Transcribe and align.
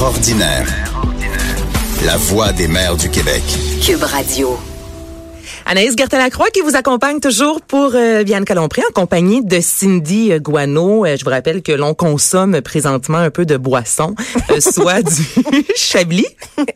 Ordinaire. 0.00 0.66
La 2.04 2.16
voix 2.16 2.52
des 2.52 2.66
mères 2.66 2.96
du 2.96 3.10
Québec. 3.10 3.42
Cube 3.84 4.02
Radio. 4.02 4.58
Anaïs 5.68 5.96
Gertin-Lacroix 5.98 6.50
qui 6.50 6.60
vous 6.60 6.76
accompagne 6.76 7.18
toujours 7.18 7.60
pour 7.60 7.90
euh, 7.96 8.22
Bianca 8.22 8.54
Lompré 8.54 8.82
en 8.88 8.92
compagnie 8.92 9.44
de 9.44 9.58
Cindy 9.60 10.30
euh, 10.32 10.38
Guano. 10.38 11.04
Euh, 11.04 11.16
je 11.18 11.24
vous 11.24 11.30
rappelle 11.30 11.60
que 11.60 11.72
l'on 11.72 11.92
consomme 11.92 12.60
présentement 12.60 13.18
un 13.18 13.30
peu 13.30 13.44
de 13.44 13.56
boisson, 13.56 14.14
euh, 14.52 14.60
soit 14.60 15.02
du 15.02 15.64
chablis 15.74 16.26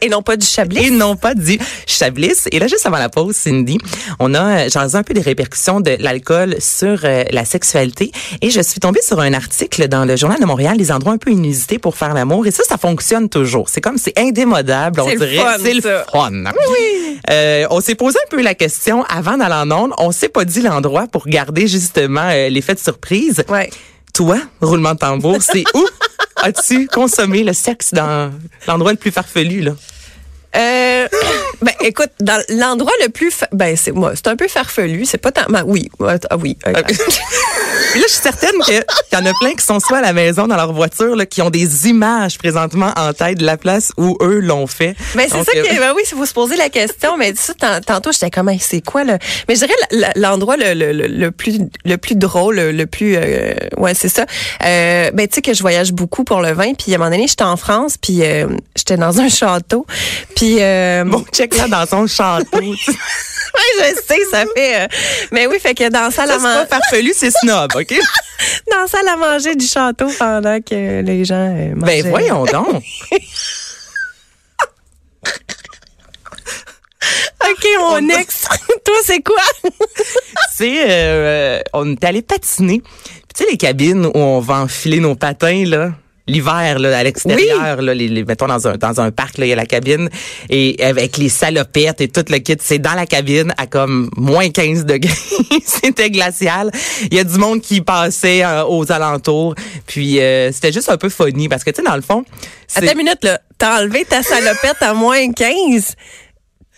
Et 0.02 0.08
non 0.08 0.22
pas 0.22 0.36
du 0.36 0.44
chablis. 0.44 0.86
et 0.86 0.90
non 0.90 1.14
pas 1.14 1.34
du 1.34 1.60
chablis. 1.86 2.34
Et 2.50 2.58
là, 2.58 2.66
juste 2.66 2.84
avant 2.84 2.98
la 2.98 3.08
pause, 3.08 3.36
Cindy, 3.36 3.78
on 4.18 4.34
a 4.34 4.64
euh, 4.66 4.68
jasé 4.68 4.98
un 4.98 5.04
peu 5.04 5.14
des 5.14 5.20
répercussions 5.20 5.80
de 5.80 5.96
l'alcool 6.00 6.56
sur 6.58 6.98
la 7.02 7.44
sexualité. 7.44 8.10
Et 8.42 8.50
je 8.50 8.60
suis 8.60 8.80
tombée 8.80 9.02
sur 9.02 9.20
un 9.20 9.34
article 9.34 9.86
dans 9.86 10.04
le 10.04 10.16
Journal 10.16 10.40
de 10.40 10.46
Montréal, 10.46 10.76
les 10.76 10.90
endroits 10.90 11.12
un 11.12 11.18
peu 11.18 11.30
inusités 11.30 11.78
pour 11.78 11.96
faire 11.96 12.12
l'amour. 12.12 12.44
Et 12.48 12.50
ça, 12.50 12.64
ça 12.64 12.76
fonctionne 12.76 13.28
toujours. 13.28 13.68
C'est 13.68 13.80
comme, 13.80 13.98
c'est 13.98 14.18
indémodable, 14.18 15.00
on 15.00 15.14
dirait. 15.14 15.38
c'est 15.62 15.74
le 15.74 15.80
fun. 15.80 16.32
Euh, 17.30 17.66
on 17.70 17.80
s'est 17.80 17.94
posé 17.94 18.18
un 18.26 18.30
peu 18.30 18.42
la 18.42 18.54
question 18.54 18.79
avant 19.08 19.36
d'aller 19.36 19.54
en 19.54 19.70
onde. 19.70 19.92
On 19.98 20.12
s'est 20.12 20.28
pas 20.28 20.44
dit 20.44 20.62
l'endroit 20.62 21.06
pour 21.06 21.26
garder 21.26 21.66
justement 21.66 22.28
euh, 22.30 22.48
l'effet 22.48 22.74
de 22.74 22.78
surprise. 22.78 23.44
Ouais. 23.48 23.70
Toi, 24.14 24.38
roulement 24.60 24.94
de 24.94 24.98
tambour, 24.98 25.38
c'est 25.40 25.64
où 25.74 25.86
as-tu 26.36 26.86
consommé 26.86 27.44
le 27.44 27.52
sexe 27.52 27.92
dans 27.92 28.30
l'endroit 28.66 28.92
le 28.92 28.98
plus 28.98 29.10
farfelu, 29.10 29.60
là? 29.60 29.72
Euh, 30.56 31.08
ben 31.62 31.72
écoute, 31.80 32.10
dans 32.20 32.42
l'endroit 32.50 32.92
le 33.02 33.08
plus, 33.10 33.30
fa- 33.30 33.48
ben 33.52 33.76
c'est 33.76 33.92
moi, 33.92 34.12
c'est 34.14 34.28
un 34.28 34.36
peu 34.36 34.48
farfelu, 34.48 35.04
c'est 35.04 35.18
pas 35.18 35.32
tant, 35.32 35.46
ben, 35.48 35.62
oui, 35.66 35.90
ouais, 35.98 36.14
ah 36.30 36.36
oui. 36.36 36.56
euh, 36.66 36.72
Puis 36.86 36.96
là, 38.00 38.06
je 38.06 38.12
suis 38.12 38.22
certaine 38.22 38.58
qu'il 38.64 38.74
y 39.12 39.16
en 39.16 39.26
a 39.26 39.32
plein 39.40 39.52
qui 39.54 39.64
sont 39.64 39.80
soit 39.80 39.98
à 39.98 40.02
la 40.02 40.12
maison, 40.12 40.46
dans 40.46 40.56
leur 40.56 40.72
voiture, 40.72 41.16
là, 41.16 41.26
qui 41.26 41.42
ont 41.42 41.50
des 41.50 41.88
images 41.88 42.38
présentement 42.38 42.92
en 42.96 43.12
tête 43.12 43.38
de 43.38 43.44
la 43.46 43.56
place 43.56 43.92
où 43.96 44.16
eux 44.22 44.40
l'ont 44.40 44.66
fait. 44.66 44.94
Ben 45.14 45.26
c'est 45.30 45.42
ça 45.44 45.52
euh, 45.56 45.62
que 45.62 45.78
ben 45.78 45.92
oui, 45.96 46.02
si 46.04 46.14
vous 46.14 46.26
se 46.26 46.32
posez 46.32 46.56
la 46.56 46.68
question, 46.70 47.16
mais 47.16 47.34
ça 47.36 47.52
tant- 47.54 47.80
tantôt 47.80 48.12
j'étais 48.12 48.30
comme 48.30 48.50
c'est 48.58 48.80
quoi 48.84 49.04
le 49.04 49.18
Mais 49.48 49.54
je 49.54 49.60
dirais 49.66 50.12
l'endroit 50.16 50.56
le, 50.56 50.74
le, 50.74 50.92
le, 50.92 51.06
le 51.06 51.30
plus 51.30 51.58
le 51.84 51.96
plus 51.96 52.14
drôle, 52.14 52.56
le, 52.60 52.86
plus 52.86 53.16
euh, 53.16 53.54
ouais, 53.76 53.94
c'est 53.94 54.08
ça. 54.08 54.24
Euh, 54.64 55.10
ben 55.12 55.26
tu 55.28 55.36
sais 55.36 55.42
que 55.42 55.54
je 55.54 55.60
voyage 55.62 55.92
beaucoup 55.92 56.24
pour 56.24 56.40
le 56.40 56.52
vin, 56.52 56.74
puis 56.74 56.92
à 56.92 56.96
un 56.96 56.98
moment 56.98 57.10
donné, 57.10 57.26
j'étais 57.28 57.44
en 57.44 57.56
France, 57.56 57.96
puis 58.00 58.22
j'étais 58.76 58.96
dans 58.96 59.20
un 59.20 59.28
château, 59.28 59.86
puis 60.36 60.56
Bon, 61.06 61.24
check 61.40 61.56
là 61.56 61.68
dans 61.68 61.86
son 61.86 62.06
château. 62.06 62.58
ouais, 62.60 62.74
je 63.78 63.94
sais, 64.06 64.20
ça 64.30 64.44
fait 64.54 64.82
euh, 64.82 64.86
mais 65.32 65.46
oui, 65.46 65.58
fait 65.58 65.74
que 65.74 65.88
dans 65.88 66.10
salle 66.10 66.30
à 66.30 66.34
c'est 66.34 66.40
manger 66.40 66.66
pas 66.66 66.80
farfelu, 66.80 67.12
c'est 67.16 67.30
snob, 67.30 67.70
OK? 67.74 67.94
dans 68.70 68.80
la 68.80 68.86
salle 68.86 69.08
à 69.08 69.16
manger 69.16 69.54
du 69.54 69.66
château 69.66 70.08
pendant 70.18 70.60
que 70.60 71.00
les 71.00 71.24
gens 71.24 71.54
euh, 71.56 71.74
mangeaient. 71.74 72.02
Ben 72.02 72.10
voyons 72.10 72.44
donc. 72.44 72.82
OK, 77.50 77.66
mon 77.78 78.08
ex. 78.10 78.46
Toi, 78.84 78.94
c'est 79.02 79.22
quoi? 79.22 79.42
C'est 80.52 80.84
euh, 80.88 81.60
on 81.72 81.92
est 81.92 82.04
allé 82.04 82.22
patiner. 82.22 82.80
Puis 82.80 83.34
tu 83.34 83.44
sais 83.44 83.50
les 83.50 83.56
cabines 83.56 84.06
où 84.06 84.12
on 84.14 84.40
va 84.40 84.56
enfiler 84.56 85.00
nos 85.00 85.14
patins 85.14 85.64
là? 85.66 85.92
L'hiver 86.26 86.78
là 86.78 86.96
à 86.98 87.02
l'extérieur 87.02 87.80
là 87.82 87.94
les, 87.94 88.08
les- 88.08 88.24
mettons 88.24 88.46
dans 88.46 88.68
un 88.68 88.76
dans 88.76 89.00
un 89.00 89.10
parc 89.10 89.38
là 89.38 89.46
il 89.46 89.48
y 89.48 89.52
a 89.52 89.56
la 89.56 89.66
cabine 89.66 90.08
et 90.48 90.76
avec 90.84 91.16
les 91.16 91.28
salopettes 91.28 92.00
et 92.00 92.08
tout 92.08 92.24
le 92.28 92.38
kit 92.38 92.56
c'est 92.60 92.78
dans 92.78 92.94
la 92.94 93.06
cabine 93.06 93.52
à 93.58 93.66
comme 93.66 94.10
moins 94.16 94.48
15 94.50 94.84
degrés 94.84 95.10
c'était 95.66 96.10
glacial 96.10 96.70
il 97.10 97.14
y 97.14 97.18
a 97.18 97.24
du 97.24 97.36
monde 97.38 97.60
qui 97.60 97.80
passait 97.80 98.44
euh, 98.44 98.64
aux 98.64 98.92
alentours 98.92 99.54
puis 99.86 100.20
euh, 100.20 100.52
c'était 100.52 100.72
juste 100.72 100.88
un 100.88 100.96
peu 100.98 101.08
funny 101.08 101.48
parce 101.48 101.64
que 101.64 101.70
tu 101.70 101.76
sais 101.82 101.88
dans 101.88 101.96
le 101.96 102.02
fond 102.02 102.24
c'est- 102.68 102.78
Attends 102.84 102.92
une 102.92 102.98
minute, 102.98 103.24
là. 103.24 103.40
T'as 103.58 103.80
enlevé 103.80 104.04
ta 104.04 104.22
salopette 104.22 104.80
à 104.80 104.94
moins 104.94 105.32
15. 105.32 105.94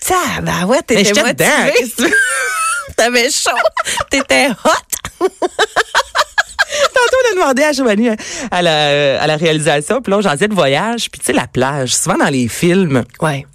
Ça, 0.00 0.14
ben 0.42 0.64
ouais, 0.66 0.78
t'étais 0.86 1.04
veux? 1.98 2.10
T'avais 2.96 3.30
chaud. 3.30 3.50
T'étais 4.10 4.48
hot. 4.50 5.26
Tantôt, 6.94 7.16
on 7.24 7.32
a 7.32 7.40
demandé 7.40 7.62
à 7.64 7.72
Joanie 7.72 8.08
euh, 8.10 8.16
à 8.50 8.62
la, 8.62 9.22
à 9.22 9.26
la 9.26 9.36
réalisation, 9.36 10.00
puis 10.02 10.10
là, 10.12 10.20
j'en 10.20 10.32
disais 10.32 10.48
de 10.48 10.54
voyage, 10.54 11.10
puis 11.10 11.20
tu 11.20 11.26
sais, 11.26 11.32
la 11.32 11.46
plage, 11.46 11.94
souvent 11.94 12.16
dans 12.16 12.28
les 12.30 12.48
films, 12.48 13.04
Ouais. 13.20 13.46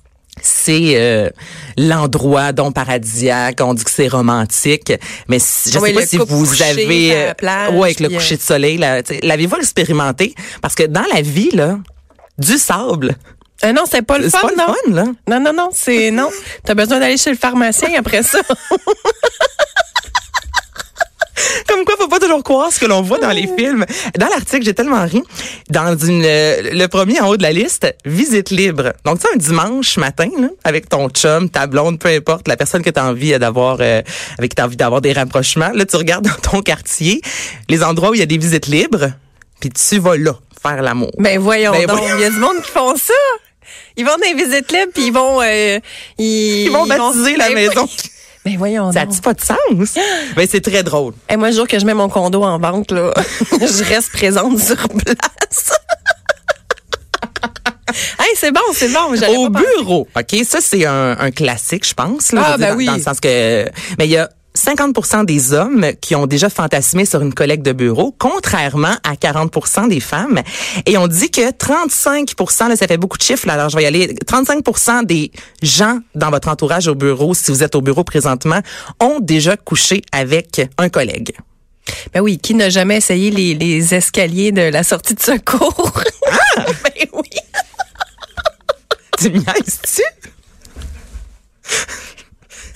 c'est 0.42 0.94
euh, 0.96 1.30
l'endroit 1.78 2.52
dont 2.52 2.72
paradisiaque, 2.72 3.60
on 3.62 3.74
dit 3.74 3.84
que 3.84 3.92
c'est 3.92 4.08
romantique, 4.08 4.94
mais 5.28 5.40
si- 5.40 5.72
je 5.72 5.80
Oui, 5.80 5.90
sais 5.90 5.94
pas 5.96 6.02
le 6.02 6.08
si 6.08 6.18
vous 6.18 6.62
avez... 6.64 7.26
la 7.28 7.36
plage, 7.36 7.72
ouais, 7.74 7.82
avec 7.88 8.00
le 8.00 8.08
euh, 8.08 8.14
coucher 8.18 8.38
de 8.38 8.42
soleil, 8.42 8.78
là, 8.78 9.02
tu 9.04 9.16
sais, 9.16 9.20
l'avez-vous 9.24 9.56
expérimenté? 9.58 10.36
Parce 10.62 10.76
que 10.76 10.84
dans 10.84 11.06
la 11.14 11.22
vie, 11.22 11.52
là, 11.52 11.78
du 12.38 12.58
sable, 12.58 13.16
Euh, 13.66 13.74
non, 13.74 13.86
c'est 13.90 14.04
pas 14.04 14.20
le 14.20 14.30
fun, 14.30 14.40
pas 14.42 14.50
le 14.52 14.56
non? 14.58 14.66
fun, 14.68 14.92
là. 14.94 15.04
Non, 15.28 15.40
non, 15.40 15.52
non, 15.54 15.70
c'est 15.74 16.12
non. 16.12 16.30
T'as 16.64 16.76
besoin 16.76 17.00
d'aller 17.00 17.18
chez 17.18 17.32
le 17.32 17.38
pharmacien 17.38 17.90
après 17.98 18.22
ça. 18.22 18.38
Comme 21.68 21.86
quoi, 21.86 21.96
faut 21.98 22.08
pas 22.08 22.20
toujours 22.20 22.44
croire 22.44 22.72
ce 22.72 22.80
que 22.80 22.86
l'on 22.86 23.02
voit 23.02 23.20
dans 23.20 23.32
les 23.32 23.48
films. 23.58 23.86
Dans 24.18 24.28
l'article, 24.28 24.64
j'ai 24.64 24.74
tellement 24.74 25.06
ri. 25.06 25.22
Dans 25.70 25.98
une, 25.98 26.24
euh, 26.26 26.72
le 26.74 26.88
premier 26.88 27.20
en 27.20 27.30
haut 27.30 27.38
de 27.38 27.44
la 27.44 27.52
liste, 27.52 27.88
visite 28.06 28.50
libre. 28.50 28.94
Donc, 29.06 29.20
tu 29.20 29.28
sais, 29.28 29.34
un 29.34 29.38
dimanche 29.38 29.98
matin, 29.98 30.30
là, 30.40 30.50
avec 30.64 30.90
ton 30.90 31.10
chum, 31.10 31.50
ta 31.50 31.68
blonde, 31.68 32.00
peu 32.00 32.10
importe, 32.10 32.48
la 32.48 32.58
personne 32.58 32.82
que 32.82 32.90
tu 32.90 33.00
as 33.00 33.06
envie 33.06 33.38
d'avoir, 33.40 33.78
euh, 33.82 34.02
avec 34.38 34.52
qui 34.52 34.56
tu 34.56 34.62
envie 34.62 34.78
d'avoir 34.78 35.02
des 35.02 35.14
rapprochements, 35.14 35.72
là, 35.74 35.86
tu 35.86 35.96
regardes 35.96 36.26
dans 36.26 36.52
ton 36.52 36.62
quartier 36.62 37.22
les 37.70 37.84
endroits 37.84 38.12
où 38.12 38.14
il 38.14 38.20
y 38.20 38.24
a 38.24 38.28
des 38.28 38.38
visites 38.38 38.68
libres, 38.68 39.12
puis 39.60 39.70
tu 39.70 40.00
vas 40.00 40.18
là 40.18 40.34
faire 40.62 40.82
l'amour. 40.82 41.12
Ben 41.18 41.40
voyons 41.40 41.72
Ben, 41.72 41.86
donc, 41.86 42.00
il 42.16 42.22
y 42.22 42.24
a 42.24 42.30
du 42.30 42.38
monde 42.38 42.62
qui 42.64 42.72
font 42.72 42.96
ça. 42.96 43.14
Ils 43.96 44.06
vont 44.06 44.12
dans 44.12 44.26
les 44.26 44.34
visites 44.34 44.72
libres 44.72 44.92
puis 44.94 45.08
ils 45.08 45.14
vont 45.14 45.42
euh, 45.42 45.80
ils, 46.18 46.66
Ils 46.66 46.72
vont 46.72 46.86
baptiser 46.86 47.36
la 47.36 47.48
Ben, 47.48 47.56
maison. 47.56 47.88
Ben 48.52 48.58
voyons 48.58 48.92
Ça 48.94 49.06
n'a-tu 49.06 49.20
pas 49.22 49.34
de 49.34 49.42
sens? 49.42 49.58
Ben, 50.36 50.48
c'est 50.50 50.62
très 50.62 50.84
drôle. 50.84 51.14
Et 51.30 51.36
moi, 51.36 51.50
le 51.50 51.56
jour 51.56 51.68
que 51.68 51.78
je 51.80 51.86
mets 51.86 51.94
mon 51.94 52.08
condo 52.10 52.44
en 52.44 52.58
vente, 52.60 52.92
là, 52.92 53.12
je 53.52 53.84
reste 53.84 54.12
présente 54.12 54.60
sur 54.60 54.76
place. 54.88 55.72
hey, 58.20 58.36
c'est 58.36 58.52
bon, 58.52 58.62
c'est 58.74 58.90
bon. 58.90 59.14
Au 59.38 59.50
pas 59.50 59.60
bureau, 59.62 60.08
OK? 60.16 60.36
Ça, 60.46 60.60
c'est 60.62 60.86
un, 60.86 61.18
un 61.20 61.32
classique, 61.32 61.88
je 61.88 61.94
pense. 61.94 62.32
Là, 62.32 62.42
Ah, 62.46 62.58
dire, 62.58 62.68
ben 62.68 62.72
dans, 62.72 62.78
oui. 62.78 62.86
dans 62.86 62.96
le 62.96 63.02
sens 63.02 63.20
que... 63.20 63.66
Mais 63.98 64.06
il 64.06 64.12
y 64.12 64.18
a 64.18 64.30
50% 64.58 65.26
des 65.26 65.54
hommes 65.54 65.92
qui 66.02 66.16
ont 66.16 66.26
déjà 66.26 66.50
fantasmé 66.50 67.06
sur 67.06 67.22
une 67.22 67.34
collègue 67.34 67.62
de 67.62 67.72
bureau, 67.72 68.14
contrairement 68.18 68.96
à 69.04 69.14
40% 69.14 69.88
des 69.88 70.00
femmes. 70.00 70.42
Et 70.86 70.98
on 70.98 71.08
dit 71.08 71.30
que 71.30 71.52
35 71.52 72.34
là, 72.68 72.76
ça 72.76 72.88
fait 72.88 72.98
beaucoup 72.98 73.18
de 73.18 73.24
chiffres, 73.24 73.48
là, 73.48 73.54
alors 73.54 73.70
je 73.70 73.78
vais 73.78 73.84
y 73.84 73.86
aller, 73.86 74.16
35 74.26 75.06
des 75.06 75.32
gens 75.62 76.00
dans 76.16 76.30
votre 76.30 76.48
entourage 76.50 76.88
au 76.88 76.96
bureau, 76.96 77.34
si 77.34 77.52
vous 77.52 77.64
êtes 77.64 77.76
au 77.76 77.82
bureau 77.82 78.04
présentement, 78.04 78.60
ont 79.00 79.20
déjà 79.20 79.56
couché 79.58 80.02
avec 80.12 80.62
un 80.78 80.90
collègue. 80.90 81.36
Ben 82.14 82.22
oui, 82.22 82.38
qui 82.38 82.54
n'a 82.54 82.70
jamais 82.70 82.98
essayé 82.98 83.32
les, 83.32 83.54
les 83.54 83.94
escaliers 83.94 84.52
de 84.52 84.62
la 84.62 84.84
sortie 84.84 85.14
de 85.14 85.22
secours? 85.22 85.94
ben 86.58 87.08
oui. 87.14 87.30
Tu 89.18 89.30
me 89.30 89.38
niaises-tu? 89.38 90.04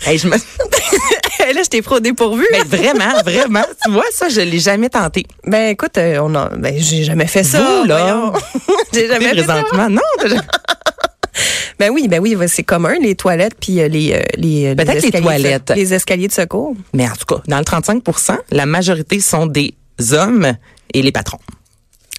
Hey, 0.04 0.18
je 0.18 0.28
me... 0.28 0.36
Là, 1.56 1.62
je 1.64 1.70
t'ai 1.70 1.82
au 1.88 2.00
dépourvu. 2.00 2.46
Ben, 2.52 2.64
vraiment, 2.68 3.22
vraiment. 3.26 3.64
Tu 3.84 3.92
vois, 3.92 4.04
ça, 4.14 4.30
je 4.30 4.42
l'ai 4.42 4.60
jamais 4.60 4.90
tenté. 4.90 5.26
Ben 5.46 5.70
écoute, 5.70 5.98
euh, 5.98 6.20
on 6.22 6.34
a, 6.36 6.50
ben 6.50 6.76
j'ai 6.78 7.04
jamais 7.04 7.28
fait 7.28 7.44
ça. 7.44 7.60
Vous, 7.82 7.88
là? 7.88 8.32
j'ai 8.94 9.08
jamais 9.08 9.26
fait 9.34 9.44
ça. 9.44 9.54
présentement. 9.56 9.90
Non, 9.90 10.02
t'as 10.20 10.28
jamais- 10.30 10.42
Ben 11.80 11.90
oui, 11.90 12.08
ben 12.08 12.20
oui, 12.20 12.38
c'est 12.48 12.64
commun 12.64 12.96
les 13.02 13.16
toilettes 13.16 13.56
puis 13.60 13.82
euh, 13.82 13.88
les 13.88 14.14
euh, 14.14 14.22
les 14.36 14.76
les 14.76 14.82
escaliers 14.92 15.12
de- 15.12 15.20
toilettes. 15.22 15.74
les 15.76 15.94
escaliers 15.94 16.28
de 16.28 16.34
secours. 16.34 16.76
Mais 16.94 17.06
en 17.10 17.14
tout 17.16 17.26
cas, 17.36 17.42
dans 17.48 17.58
le 17.58 17.64
35% 17.64 18.38
la 18.52 18.66
majorité 18.66 19.20
sont 19.20 19.48
des 19.48 19.74
hommes 20.12 20.54
et 20.94 21.02
les 21.02 21.12
patrons. 21.12 21.40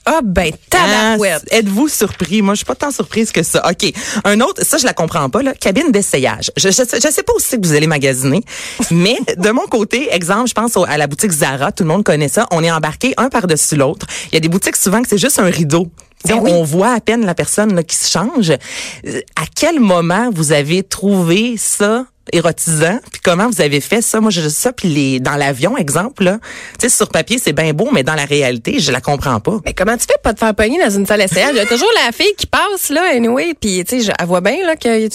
Ah 0.04 0.20
ben 0.22 0.50
tabarouette. 0.68 1.42
Ah, 1.50 1.56
Êtes-vous 1.58 1.88
surpris? 1.88 2.42
Moi, 2.42 2.54
je 2.54 2.58
suis 2.58 2.64
pas 2.66 2.74
tant 2.74 2.90
surprise 2.90 3.30
que 3.30 3.42
ça. 3.42 3.62
OK. 3.70 3.92
Un 4.24 4.40
autre, 4.40 4.64
ça, 4.64 4.76
je 4.78 4.84
la 4.84 4.92
comprends 4.94 5.28
pas, 5.30 5.42
là. 5.42 5.54
Cabine 5.54 5.92
d'essayage. 5.92 6.50
Je, 6.56 6.68
je, 6.70 6.72
sais- 6.84 7.00
je 7.00 7.08
sais 7.10 7.22
pas 7.22 7.32
c'est 7.38 7.60
que 7.60 7.66
vous 7.66 7.74
allez 7.74 7.86
magasiner, 7.86 8.42
mais 8.90 9.16
de 9.36 9.50
mon 9.50 9.66
côté, 9.66 10.12
exemple, 10.14 10.48
je 10.48 10.54
pense 10.54 10.76
au- 10.76 10.84
à 10.84 10.96
la 10.98 11.06
boutique 11.06 11.30
Zara. 11.32 11.70
Tout 11.72 11.84
le 11.84 11.88
monde 11.88 12.04
connaît 12.04 12.28
ça. 12.28 12.46
On 12.50 12.62
est 12.64 12.70
embarqué 12.70 13.14
un 13.16 13.28
par-dessus 13.28 13.76
l'autre. 13.76 14.06
Il 14.30 14.34
y 14.34 14.36
a 14.36 14.40
des 14.40 14.48
boutiques 14.48 14.76
souvent 14.76 15.02
que 15.02 15.08
c'est 15.08 15.18
juste 15.18 15.38
un 15.38 15.44
rideau 15.50 15.88
Ben 16.24 16.38
oui. 16.40 16.50
On 16.52 16.62
voit 16.64 16.92
à 16.94 17.00
peine 17.00 17.24
la 17.26 17.34
personne 17.34 17.74
là, 17.74 17.82
qui 17.82 17.96
se 17.96 18.10
change. 18.10 18.50
Euh, 18.50 19.20
À 19.36 19.44
quel 19.54 19.78
moment 19.80 20.30
vous 20.32 20.52
avez 20.52 20.82
trouvé 20.82 21.56
ça 21.58 22.06
érotisant. 22.32 22.98
Puis 23.10 23.20
comment 23.24 23.48
vous 23.48 23.60
avez 23.60 23.80
fait 23.80 24.00
ça? 24.02 24.20
Moi 24.20 24.30
je 24.30 24.48
ça 24.48 24.72
puis 24.72 24.88
les 24.88 25.20
dans 25.20 25.36
l'avion 25.36 25.76
exemple 25.76 26.24
là 26.24 26.38
tu 26.78 26.88
sais 26.88 26.94
sur 26.94 27.08
papier 27.08 27.38
c'est 27.42 27.52
bien 27.52 27.72
beau 27.72 27.88
mais 27.92 28.02
dans 28.02 28.14
la 28.14 28.24
réalité 28.24 28.78
je 28.78 28.92
la 28.92 29.00
comprends 29.00 29.40
pas. 29.40 29.58
Mais 29.64 29.72
comment 29.74 29.96
tu 29.96 30.04
fais 30.06 30.18
pas 30.22 30.32
te 30.34 30.38
faire 30.38 30.54
pogner 30.54 30.78
dans 30.82 30.90
une 30.90 31.06
salle 31.06 31.20
y 31.56 31.60
a 31.60 31.66
toujours 31.66 31.90
la 32.04 32.12
fille 32.12 32.32
qui 32.36 32.46
passe, 32.46 32.88
là, 32.90 33.02
anyway, 33.14 33.54
puis 33.60 33.84
tu 33.84 33.98
sais, 33.98 34.04
je- 34.04 34.12
elle 34.18 34.26
voit 34.26 34.40
bien, 34.40 34.56
là, 34.66 34.76
qu'il 34.76 35.08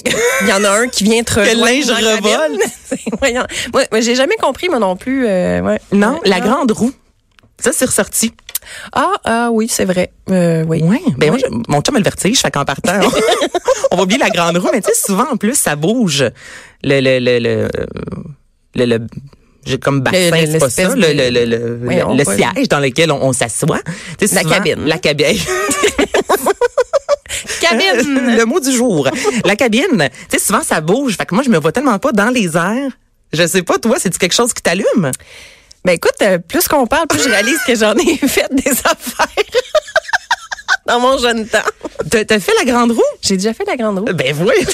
y 0.48 0.54
en 0.54 0.64
a 0.64 0.70
un 0.70 0.88
qui 0.88 1.04
vient 1.04 1.24
te 1.24 1.34
Que 1.36 1.40
le 1.56 1.60
linge 1.66 1.90
revole. 1.90 2.58
Moi, 3.74 3.84
moi, 3.92 4.02
j'ai 4.02 4.16
jamais 4.16 4.36
compris, 4.36 4.70
moi 4.70 4.80
non 4.80 4.96
plus. 4.96 5.26
euh, 5.28 5.62
ouais. 5.62 5.80
non 5.92 6.16
Euh, 6.26 6.30
la 6.30 6.40
grande 6.40 6.72
roue. 6.72 6.92
Ça 7.60 7.72
c'est 7.74 7.86
ressorti 7.86 8.34
Ah, 8.94 9.14
ah 9.26 9.50
oui, 9.52 9.68
c'est 9.70 9.86
vrai. 9.86 10.12
Euh, 10.30 10.64
oui. 10.68 10.82
Ouais, 10.84 11.00
ben 11.18 11.30
Oui. 11.34 11.40
moi, 11.42 11.50
je- 11.66 11.72
mon 11.72 11.82
chum 11.82 11.96
a 11.96 12.00
le 12.00 12.04
vertige, 12.04 12.40
fait 12.40 12.52
qu'en 12.52 12.66
partant, 12.66 13.00
on, 13.92 13.96
va 13.98 14.04
oublier 14.04 14.20
la 14.20 14.30
grande 14.30 14.58
roue, 14.58 14.70
mais 14.74 14.82
tu 14.82 14.90
sais, 14.92 15.00
souvent, 15.06 15.26
en 15.32 15.38
plus, 15.38 15.56
ça 15.56 15.76
bouge. 15.76 16.26
Le, 16.84 17.00
le, 17.02 17.20
le, 17.20 17.40
le, 17.40 17.68
le, 18.76 18.86
le- 18.86 19.08
j'ai 19.66 19.78
comme 19.80 20.00
bassin, 20.02 20.30
c'est 20.46 20.60
pas 20.60 20.70
ça, 20.70 20.96
le, 20.96 21.02
de- 21.14 21.40
le, 21.40 21.46
le, 21.46 21.80
Oui, 21.84 22.26
siège 22.26 22.70
dans 22.70 22.80
lequel 22.80 23.12
on, 23.12 23.22
on 23.22 23.34
s'assoit. 23.34 23.80
La 24.22 24.28
souvent, 24.28 24.50
cabine. 24.50 24.86
La 24.86 24.98
cabine. 24.98 25.38
Cabine. 27.62 28.36
le 28.38 28.46
mot 28.46 28.60
du 28.60 28.72
jour. 28.72 29.10
La 29.46 29.56
cabine. 29.56 30.10
Tu 30.30 30.38
sais, 30.38 30.40
souvent, 30.46 30.64
ça 30.64 30.80
bouge. 30.82 31.18
Fait 31.18 31.26
que 31.26 31.36
moi, 31.36 31.44
je 31.44 31.50
me 31.50 31.58
vois 31.60 31.72
tellement 31.72 32.00
pas 32.00 32.12
dans 32.12 32.30
les 32.30 32.56
airs. 32.56 32.92
Je 33.34 33.46
sais 33.46 33.62
pas, 33.64 33.78
toi, 33.78 33.96
c'est-tu 34.00 34.18
quelque 34.20 34.34
chose 34.34 34.54
qui 34.54 34.62
t'allume? 34.62 35.12
Ben 35.86 35.94
écoute, 35.94 36.16
euh, 36.22 36.38
plus 36.40 36.68
qu'on 36.68 36.86
parle, 36.88 37.08
plus 37.08 37.24
je 37.24 37.30
réalise 37.30 37.60
que 37.66 37.76
j'en 37.76 37.94
ai 37.96 38.18
fait 38.28 38.48
des 38.52 38.72
affaires 38.72 39.28
dans 40.86 41.00
mon 41.00 41.18
jeune 41.18 41.48
temps. 41.48 41.60
T'as 42.10 42.26
t'as 42.26 42.40
fait 42.40 42.54
la 42.60 42.66
grande 42.72 42.92
roue? 42.92 43.02
J'ai 43.22 43.38
déjà 43.38 43.54
fait 43.54 43.66
la 43.66 43.76
grande 43.78 44.00
roue. 44.00 44.06
Ben 44.14 44.36
oui. 44.42 44.66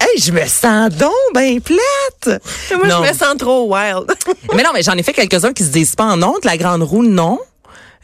hey, 0.00 0.20
je 0.20 0.32
me 0.32 0.46
sens 0.46 0.90
donc 0.90 1.12
ben 1.34 1.60
plate. 1.60 2.40
Moi, 2.76 2.86
Non. 2.88 3.04
je 3.04 3.10
me 3.10 3.16
sens 3.16 3.36
trop 3.38 3.72
wild. 3.72 4.12
Mais 4.54 4.62
non, 4.62 4.70
mais 4.74 4.82
j'en 4.82 4.92
ai 4.96 5.02
fait 5.02 5.12
quelques-uns 5.14 5.52
qui 5.52 5.64
se 5.64 5.70
disent 5.70 5.94
pas 5.94 6.04
en 6.04 6.22
honte. 6.22 6.44
La 6.44 6.56
grande 6.56 6.82
roue, 6.82 7.02
non. 7.04 7.38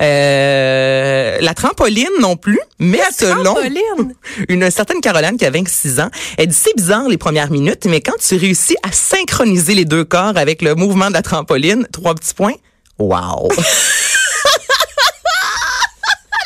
Euh, 0.00 1.38
la 1.40 1.54
trampoline 1.54 2.06
non 2.20 2.36
plus, 2.36 2.60
mais 2.78 3.00
selon 3.16 3.54
trampoline? 3.54 4.14
une 4.48 4.70
certaine 4.70 5.00
Caroline 5.00 5.36
qui 5.36 5.44
a 5.44 5.50
26 5.50 6.00
ans, 6.00 6.08
elle 6.36 6.46
dit 6.48 6.54
c'est 6.54 6.76
bizarre 6.76 7.08
les 7.08 7.18
premières 7.18 7.50
minutes, 7.50 7.84
mais 7.86 8.00
quand 8.00 8.16
tu 8.20 8.36
réussis 8.36 8.76
à 8.84 8.92
synchroniser 8.92 9.74
les 9.74 9.84
deux 9.84 10.04
corps 10.04 10.36
avec 10.36 10.62
le 10.62 10.74
mouvement 10.76 11.08
de 11.08 11.14
la 11.14 11.22
trampoline, 11.22 11.86
trois 11.92 12.14
petits 12.14 12.34
points, 12.34 12.54
wow! 12.98 13.48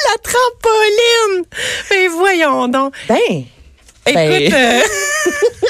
la 0.09 0.19
trampoline! 0.23 1.45
Mais 1.91 2.09
voyons 2.09 2.69
donc. 2.69 2.95
ben, 3.09 3.19
Écoute, 4.05 4.15
Ben. 4.15 4.53
euh, 4.53 4.81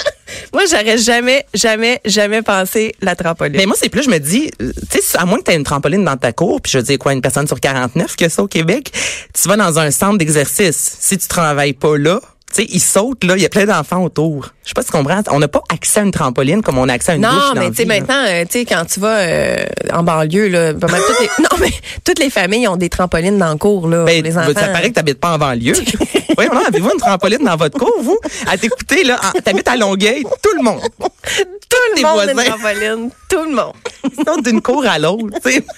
moi, 0.53 0.63
j'aurais 0.71 0.99
jamais, 0.99 1.47
jamais, 1.55 2.01
jamais 2.05 2.43
pensé 2.43 2.95
la 3.01 3.17
trampoline. 3.17 3.57
mais 3.57 3.67
moi 3.67 3.77
c'est 3.79 3.89
plus 3.89 4.03
je 4.03 4.11
me 4.11 4.19
dis, 4.19 4.51
euh, 4.61 4.73
tu 4.91 5.01
sais, 5.01 5.19
à 5.19 5.25
moins 5.25 5.39
que 5.39 5.45
tu 5.45 5.51
aies 5.53 5.57
une 5.57 5.65
trampoline 5.65 6.05
dans 6.05 6.17
ta 6.17 6.33
cour, 6.33 6.61
puis 6.61 6.73
je 6.73 6.79
veux 6.79 6.85
dire 6.85 6.99
quoi, 6.99 7.13
une 7.13 7.23
personne 7.23 7.47
sur 7.47 7.59
49 7.59 8.17
que 8.17 8.29
ça 8.29 8.43
au 8.43 8.49
Québec, 8.49 8.93
tu 9.33 9.49
vas 9.49 9.57
dans 9.57 9.79
un 9.79 9.91
centre 9.91 10.19
d'exercice. 10.19 10.97
Si 11.01 11.17
tu 11.17 11.27
travailles 11.29 11.73
pas 11.73 11.97
là, 11.97 12.21
sais, 12.53 12.67
ils 12.71 12.81
sautent 12.81 13.25
là, 13.25 13.37
il 13.37 13.43
y 13.43 13.47
a 13.47 13.49
plein 13.49 13.65
d'enfants 13.65 14.03
autour. 14.03 14.51
Je 14.63 14.69
sais 14.69 14.75
pas 14.75 14.83
si 14.83 14.89
tu 14.89 14.93
comprends. 14.93 15.21
On 15.31 15.39
n'a 15.39 15.49
pas 15.49 15.63
accès 15.73 16.01
à 16.01 16.03
une 16.03 16.11
trampoline 16.11 16.63
comme 16.63 16.79
on 16.79 16.89
a 16.89 16.93
accès 16.93 17.13
à 17.13 17.15
une 17.17 17.23
douche 17.23 17.33
non, 17.33 17.61
mais 17.61 17.71
tu 17.71 17.77
sais, 17.77 17.85
maintenant, 17.85 18.25
euh, 18.27 18.45
tu 18.45 18.61
sais, 18.61 18.65
quand 18.65 18.85
tu 18.85 19.01
vas 19.01 19.19
euh, 19.19 19.57
en 19.93 20.03
banlieue, 20.03 20.49
là, 20.49 20.75
pas 20.75 20.87
mal 20.89 21.01
toutes 21.07 21.21
les, 21.21 21.27
non, 21.39 21.57
mais 21.61 21.71
toutes 22.05 22.19
les 22.19 22.31
familles 22.31 22.69
ont 22.69 22.77
des 22.77 22.89
trampolines 22.89 23.39
dans 23.39 23.51
le 23.51 23.59
cours, 23.59 23.89
là, 23.89 24.05
Ben, 24.05 24.17
pour 24.23 24.25
les 24.31 24.39
enfants. 24.39 24.53
ça 24.55 24.69
paraît 24.69 24.91
que 24.91 24.95
t'habites 24.95 25.21
pas 25.21 25.35
en 25.35 25.39
banlieue. 25.39 25.75
Voyons, 26.37 26.55
non, 26.55 26.65
avez-vous 26.67 26.91
une 26.91 27.01
trampoline 27.01 27.45
dans 27.45 27.57
votre 27.57 27.79
cour, 27.79 27.93
vous? 28.03 28.19
À 28.47 28.57
t'écouter, 28.57 29.05
là, 29.05 29.21
t'habites 29.45 29.69
à 29.69 29.77
Longueuil, 29.77 30.23
tout 30.23 30.57
le 30.57 30.63
monde. 30.63 30.81
tout 31.73 31.97
le 31.97 32.03
monde 32.03 32.23
une 32.29 32.33
voisins. 32.35 32.51
trampoline. 32.51 33.11
Tout 33.29 33.45
le 33.45 33.51
monde. 33.55 33.73
Ils 34.19 34.25
sont 34.25 34.37
d'une 34.41 34.61
cour 34.63 34.85
à 34.87 34.99
l'autre, 34.99 35.39
tu 35.45 35.53
sais. 35.53 35.65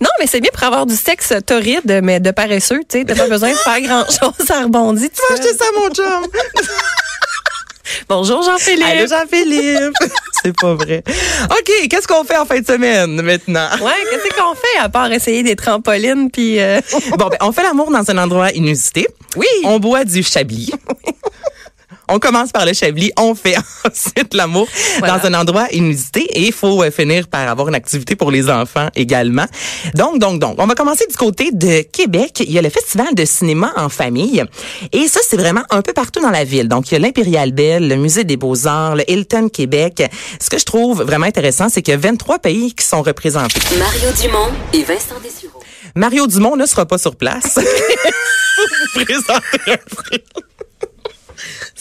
Non, 0.00 0.08
mais 0.18 0.26
c'est 0.26 0.40
bien 0.40 0.50
pour 0.54 0.62
avoir 0.62 0.86
du 0.86 0.96
sexe 0.96 1.34
torride, 1.44 2.00
mais 2.02 2.18
de 2.18 2.30
paresseux, 2.30 2.80
tu 2.88 3.00
sais. 3.00 3.04
T'as 3.04 3.14
pas 3.14 3.28
besoin 3.28 3.50
de 3.50 3.56
faire 3.56 3.80
grand-chose, 3.82 4.46
ça 4.46 4.62
rebondit. 4.62 5.10
Tu 5.10 5.20
vas 5.28 5.34
acheter 5.34 5.54
ça, 5.54 5.64
mon 5.76 5.90
chum. 5.90 6.26
Bonjour, 8.08 8.42
Jean-Philippe. 8.42 8.86
Allô, 8.86 9.06
Jean-Philippe. 9.06 9.94
C'est 10.42 10.56
pas 10.58 10.74
vrai. 10.74 11.02
OK, 11.50 11.88
qu'est-ce 11.90 12.06
qu'on 12.06 12.24
fait 12.24 12.36
en 12.38 12.46
fin 12.46 12.60
de 12.60 12.66
semaine, 12.66 13.20
maintenant? 13.20 13.68
Ouais, 13.82 13.92
qu'est-ce 14.10 14.34
qu'on 14.40 14.54
fait 14.54 14.78
à 14.80 14.88
part 14.88 15.12
essayer 15.12 15.42
des 15.42 15.56
trampolines 15.56 16.30
puis 16.30 16.60
euh, 16.60 16.80
Bon, 17.18 17.28
ben, 17.28 17.36
on 17.40 17.52
fait 17.52 17.62
l'amour 17.62 17.90
dans 17.90 18.08
un 18.10 18.18
endroit 18.18 18.50
inusité. 18.52 19.06
Oui. 19.36 19.46
On 19.64 19.78
boit 19.78 20.04
du 20.04 20.22
chablis. 20.22 20.72
On 22.10 22.18
commence 22.18 22.50
par 22.50 22.66
le 22.66 22.72
chablis, 22.72 23.12
on 23.16 23.34
fait 23.34 23.56
ensuite 23.84 24.34
l'amour 24.34 24.66
Voilà. 24.98 25.18
dans 25.18 25.26
un 25.26 25.34
endroit 25.34 25.66
inusité 25.72 26.20
et 26.34 26.42
il 26.48 26.52
faut 26.52 26.82
euh, 26.82 26.90
finir 26.90 27.28
par 27.28 27.48
avoir 27.48 27.68
une 27.68 27.74
activité 27.74 28.16
pour 28.16 28.30
les 28.30 28.50
enfants 28.50 28.88
également. 28.96 29.46
Donc, 29.94 30.18
donc, 30.18 30.40
donc, 30.40 30.56
on 30.58 30.66
va 30.66 30.74
commencer 30.74 31.06
du 31.08 31.16
côté 31.16 31.50
de 31.52 31.82
Québec. 31.82 32.40
Il 32.40 32.50
y 32.50 32.58
a 32.58 32.62
le 32.62 32.68
Festival 32.70 33.14
de 33.14 33.24
cinéma 33.24 33.72
en 33.76 33.88
famille 33.88 34.44
et 34.92 35.06
ça, 35.08 35.20
c'est 35.26 35.36
vraiment 35.36 35.62
un 35.70 35.82
peu 35.82 35.92
partout 35.92 36.20
dans 36.20 36.30
la 36.30 36.44
ville. 36.44 36.68
Donc, 36.68 36.90
il 36.90 36.94
y 36.94 36.96
a 36.96 36.98
l'Impérial 36.98 37.52
Belle, 37.52 37.88
le 37.88 37.96
Musée 37.96 38.24
des 38.24 38.36
Beaux-Arts, 38.36 38.96
le 38.96 39.08
Hilton 39.10 39.48
Québec. 39.48 40.02
Ce 40.40 40.50
que 40.50 40.58
je 40.58 40.64
trouve 40.64 41.02
vraiment 41.02 41.26
intéressant, 41.26 41.68
c'est 41.68 41.80
qu'il 41.82 41.92
y 41.92 41.96
a 41.96 42.00
23 42.00 42.40
pays 42.40 42.74
qui 42.74 42.84
sont 42.84 43.02
représentés. 43.02 43.60
Mario 43.78 44.10
Dumont 44.20 44.48
et 44.72 44.82
Vincent 44.82 45.20
Dessureau. 45.22 45.60
Mario 45.94 46.26
Dumont 46.26 46.56
ne 46.56 46.66
sera 46.66 46.86
pas 46.86 46.98
sur 46.98 47.14
place. 47.16 47.56
Vous 48.94 49.04
présenter 49.04 49.58
un 49.68 49.76
prix. 49.96 50.22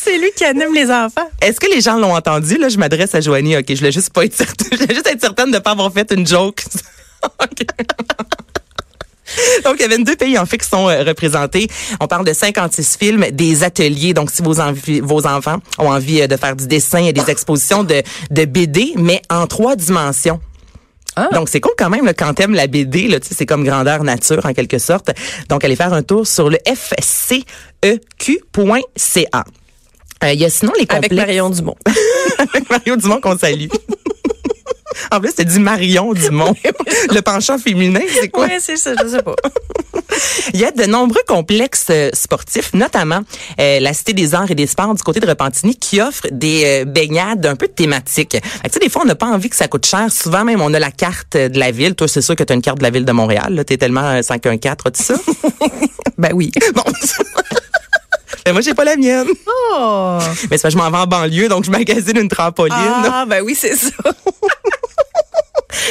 C'est 0.01 0.17
lui 0.17 0.31
qui 0.35 0.43
anime 0.45 0.73
les 0.73 0.89
enfants. 0.91 1.29
Est-ce 1.41 1.59
que 1.59 1.67
les 1.73 1.81
gens 1.81 1.97
l'ont 1.97 2.15
entendu? 2.15 2.57
Là, 2.57 2.69
je 2.69 2.77
m'adresse 2.77 3.13
à 3.15 3.21
Joanie. 3.21 3.57
OK, 3.57 3.65
je 3.69 3.75
voulais 3.75 3.91
juste 3.91 4.11
pas 4.11 4.25
être 4.25 4.35
certaine. 4.35 4.67
Je 4.71 4.77
voulais 4.77 4.93
juste 4.95 5.07
être 5.07 5.21
certaine 5.21 5.47
de 5.51 5.55
ne 5.57 5.59
pas 5.59 5.71
avoir 5.71 5.91
fait 5.91 6.11
une 6.11 6.25
joke. 6.25 6.63
OK. 7.23 7.65
Donc, 9.63 9.75
il 9.77 9.81
y 9.81 9.85
a 9.85 9.87
22 9.89 10.15
pays 10.15 10.37
en 10.39 10.45
fait 10.47 10.57
qui 10.57 10.67
sont 10.67 10.89
euh, 10.89 11.03
représentés. 11.03 11.67
On 11.99 12.07
parle 12.07 12.25
de 12.25 12.33
56 12.33 12.97
films, 12.99 13.25
des 13.31 13.63
ateliers. 13.63 14.13
Donc, 14.15 14.31
si 14.31 14.41
vos, 14.41 14.59
envi- 14.59 15.01
vos 15.01 15.27
enfants 15.27 15.57
ont 15.77 15.89
envie 15.91 16.21
euh, 16.23 16.27
de 16.27 16.35
faire 16.35 16.55
du 16.55 16.65
dessin, 16.65 16.99
il 16.99 17.05
y 17.05 17.09
a 17.09 17.11
des 17.13 17.29
expositions 17.29 17.83
de, 17.83 18.01
de 18.31 18.45
BD, 18.45 18.93
mais 18.95 19.21
en 19.29 19.45
trois 19.47 19.75
dimensions. 19.75 20.39
Donc, 21.33 21.49
c'est 21.49 21.59
cool 21.59 21.73
quand 21.77 21.89
même 21.89 22.05
là, 22.05 22.13
quand 22.13 22.33
t'aimes 22.33 22.53
la 22.53 22.67
BD. 22.67 23.07
Là, 23.09 23.17
c'est 23.21 23.45
comme 23.45 23.65
grandeur 23.65 24.03
nature 24.03 24.45
en 24.45 24.53
quelque 24.53 24.79
sorte. 24.79 25.11
Donc, 25.49 25.63
allez 25.65 25.75
faire 25.75 25.91
un 25.93 26.01
tour 26.01 26.25
sur 26.25 26.49
le 26.49 26.57
fceq.ca. 26.65 27.43
Euh, 30.23 30.33
Il 30.33 30.39
y 30.39 30.45
a 30.45 30.49
sinon 30.49 30.71
les 30.77 30.85
Avec 30.89 31.09
complexes. 31.09 31.15
Marion 31.15 31.49
Dumont. 31.49 31.75
Avec 32.37 32.69
Mario 32.69 32.95
Dumont 32.95 33.21
qu'on 33.21 33.37
salue. 33.37 33.67
en 35.11 35.19
plus, 35.19 35.31
c'est 35.35 35.45
dit 35.45 35.59
Marion 35.59 36.13
Dumont. 36.13 36.55
Le 37.13 37.21
penchant 37.21 37.57
féminin, 37.57 38.01
c'est 38.13 38.29
quoi? 38.29 38.47
Ouais, 38.47 38.57
c'est 38.59 38.77
ça, 38.77 38.93
je 39.01 39.07
sais 39.07 39.23
pas. 39.23 39.35
Il 40.53 40.59
y 40.59 40.65
a 40.65 40.71
de 40.71 40.83
nombreux 40.85 41.21
complexes 41.27 41.85
euh, 41.91 42.09
sportifs, 42.13 42.73
notamment 42.73 43.21
euh, 43.59 43.79
la 43.79 43.93
Cité 43.93 44.13
des 44.13 44.33
arts 44.35 44.49
et 44.51 44.55
des 44.55 44.67
sports 44.67 44.93
du 44.93 45.01
côté 45.03 45.19
de 45.19 45.27
Repentigny, 45.27 45.75
qui 45.75 46.01
offre 46.01 46.23
des 46.31 46.63
euh, 46.81 46.85
baignades 46.85 47.45
un 47.45 47.55
peu 47.55 47.67
thématiques. 47.67 48.31
Tu 48.31 48.69
sais, 48.71 48.79
des 48.79 48.89
fois, 48.89 49.03
on 49.03 49.05
n'a 49.05 49.15
pas 49.15 49.27
envie 49.27 49.49
que 49.49 49.55
ça 49.55 49.67
coûte 49.67 49.85
cher. 49.85 50.07
Souvent, 50.11 50.43
même, 50.43 50.61
on 50.61 50.73
a 50.73 50.79
la 50.79 50.91
carte 50.91 51.35
euh, 51.35 51.47
de 51.47 51.59
la 51.59 51.71
ville. 51.71 51.95
Toi, 51.95 52.07
c'est 52.07 52.21
sûr 52.21 52.35
que 52.35 52.43
tu 52.43 52.51
as 52.51 52.55
une 52.55 52.61
carte 52.61 52.79
de 52.79 52.83
la 52.83 52.89
ville 52.89 53.05
de 53.05 53.11
Montréal. 53.11 53.63
Tu 53.65 53.73
es 53.73 53.77
tellement 53.77 54.03
euh, 54.09 54.21
514, 54.21 54.77
as-tu 54.85 55.03
ça? 55.03 55.13
Ben 56.17 56.31
oui. 56.33 56.51
bon. 56.73 56.83
Mais 58.49 58.53
moi, 58.53 58.61
j'ai 58.61 58.73
pas 58.73 58.83
la 58.83 58.95
mienne. 58.95 59.27
Oh. 59.47 60.17
Mais 60.49 60.57
c'est 60.57 60.71
je 60.71 60.77
m'en 60.77 60.89
vais 60.89 60.97
en 60.97 61.05
banlieue, 61.05 61.47
donc 61.49 61.65
je 61.65 61.69
magasine 61.69 62.17
une 62.17 62.29
trampoline. 62.29 62.75
Ah, 62.75 63.25
ben 63.27 63.43
oui, 63.43 63.53
c'est 63.53 63.75
ça. 63.75 63.91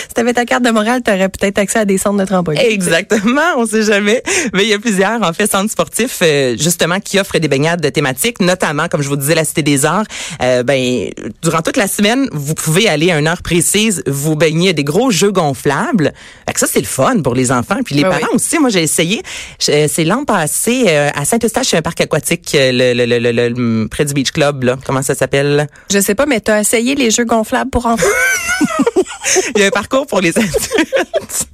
si 0.09 0.15
t'avais 0.15 0.33
ta 0.33 0.45
carte 0.45 0.63
de 0.65 0.71
morale, 0.71 1.03
t'aurais 1.03 1.29
peut-être 1.29 1.59
accès 1.59 1.81
à 1.81 1.85
des 1.85 1.99
centres 1.99 2.19
de 2.19 2.25
trampoline. 2.25 2.61
Exactement, 2.61 3.41
on 3.57 3.67
sait 3.67 3.83
jamais. 3.83 4.23
Mais 4.53 4.63
il 4.65 4.69
y 4.69 4.75
a 4.75 4.79
plusieurs, 4.79 5.23
en 5.23 5.33
fait, 5.33 5.51
centres 5.51 5.71
sportifs, 5.71 6.19
euh, 6.23 6.57
justement, 6.59 7.01
qui 7.01 7.19
offrent 7.19 7.39
des 7.39 7.49
baignades 7.49 7.81
de 7.81 7.89
thématiques, 7.89 8.41
notamment, 8.41 8.89
comme 8.89 9.03
je 9.03 9.09
vous 9.09 9.17
disais, 9.17 9.35
la 9.35 9.45
Cité 9.45 9.63
des 9.63 9.85
Arts. 9.85 10.05
Euh, 10.43 10.63
ben, 10.63 11.11
durant 11.43 11.63
toute 11.63 11.77
la 11.77 11.89
semaine, 11.89 12.29
vous 12.33 12.55
pouvez 12.55 12.89
aller 12.89 13.11
à 13.11 13.19
une 13.19 13.27
heure 13.29 13.43
précise, 13.43 14.03
vous 14.07 14.37
baigner 14.37 14.71
à 14.71 14.73
des 14.73 14.85
gros 14.85 15.11
jeux 15.11 15.33
gonflables. 15.33 16.13
Fait 16.47 16.55
que 16.55 16.61
ça, 16.61 16.67
c'est 16.71 16.81
le 16.81 16.87
fun 16.87 17.21
pour 17.23 17.35
les 17.35 17.53
enfants. 17.53 17.79
Puis 17.85 17.95
les 17.95 18.03
Ben 18.03 18.11
parents 18.11 18.27
oui. 18.33 18.37
aussi, 18.37 18.59
moi, 18.59 18.71
j'ai 18.71 18.83
essayé. 18.83 19.23
Je- 19.61 19.87
C'est 19.89 20.05
l'an 20.05 20.25
passé, 20.25 20.85
euh, 20.89 21.11
à 21.15 21.25
Saint-Eustache, 21.25 21.75
un 21.75 21.83
parc 21.83 22.01
aquatique, 22.01 22.53
euh, 22.55 22.73
le, 22.73 22.93
le, 22.95 23.07
le, 23.07 23.19
le- 23.19 23.33
le- 23.33 23.49
le- 23.83 23.89
près 23.89 24.05
du 24.05 24.15
Beach 24.15 24.33
Club, 24.33 24.65
là. 24.65 24.77
Comment 24.85 25.03
ça 25.03 25.15
s'appelle? 25.15 25.67
Je 25.93 25.99
sais 26.01 26.15
pas, 26.15 26.27
mais 26.27 26.41
t'as 26.41 26.61
essayé 26.61 26.95
les 26.95 27.11
jeux 27.11 27.25
gonflables 27.25 27.71
pour 27.71 27.87
enfants? 27.87 28.05
Il 29.57 29.61
y 29.61 29.65
a 29.65 29.67
un 29.67 29.71
parcours 29.79 30.07
pour 30.09 30.21
les 30.21 30.37
adultes. 30.39 31.49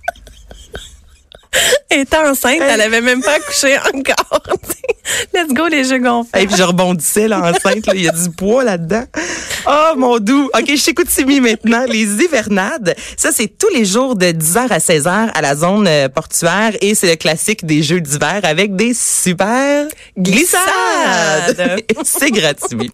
Elle 1.90 2.00
était 2.00 2.16
enceinte, 2.16 2.60
elle 2.60 2.80
avait 2.80 3.00
même 3.02 3.22
pas 3.22 3.34
accouché 3.34 3.76
encore. 3.78 4.42
Let's 5.34 5.52
go 5.52 5.68
les 5.68 5.84
jeux 5.84 5.98
gonflables. 5.98 6.42
Et 6.42 6.46
puis 6.48 6.56
je 6.56 6.62
rebondissais 6.62 7.28
là, 7.28 7.40
enceinte, 7.40 7.86
là, 7.86 7.92
il 7.94 8.02
y 8.02 8.08
a 8.08 8.12
du 8.12 8.30
poids 8.30 8.64
là-dedans. 8.64 9.04
Oh 9.68 9.92
mon 9.96 10.18
doux. 10.18 10.50
OK, 10.58 10.64
je 10.66 10.84
t'écoute 10.84 11.08
Simi 11.08 11.40
maintenant. 11.40 11.84
Les 11.86 12.02
hivernades, 12.02 12.96
ça 13.16 13.30
c'est 13.30 13.46
tous 13.46 13.68
les 13.68 13.84
jours 13.84 14.16
de 14.16 14.26
10h 14.26 14.68
à 14.70 14.78
16h 14.78 15.30
à 15.32 15.40
la 15.42 15.54
zone 15.54 15.86
euh, 15.86 16.08
portuaire 16.08 16.72
et 16.80 16.94
c'est 16.94 17.10
le 17.10 17.16
classique 17.16 17.64
des 17.64 17.82
jeux 17.82 18.00
d'hiver 18.00 18.40
avec 18.42 18.74
des 18.74 18.94
super. 18.94 19.86
Glissades. 20.18 21.82
c'est 22.04 22.30
gratuit. 22.30 22.90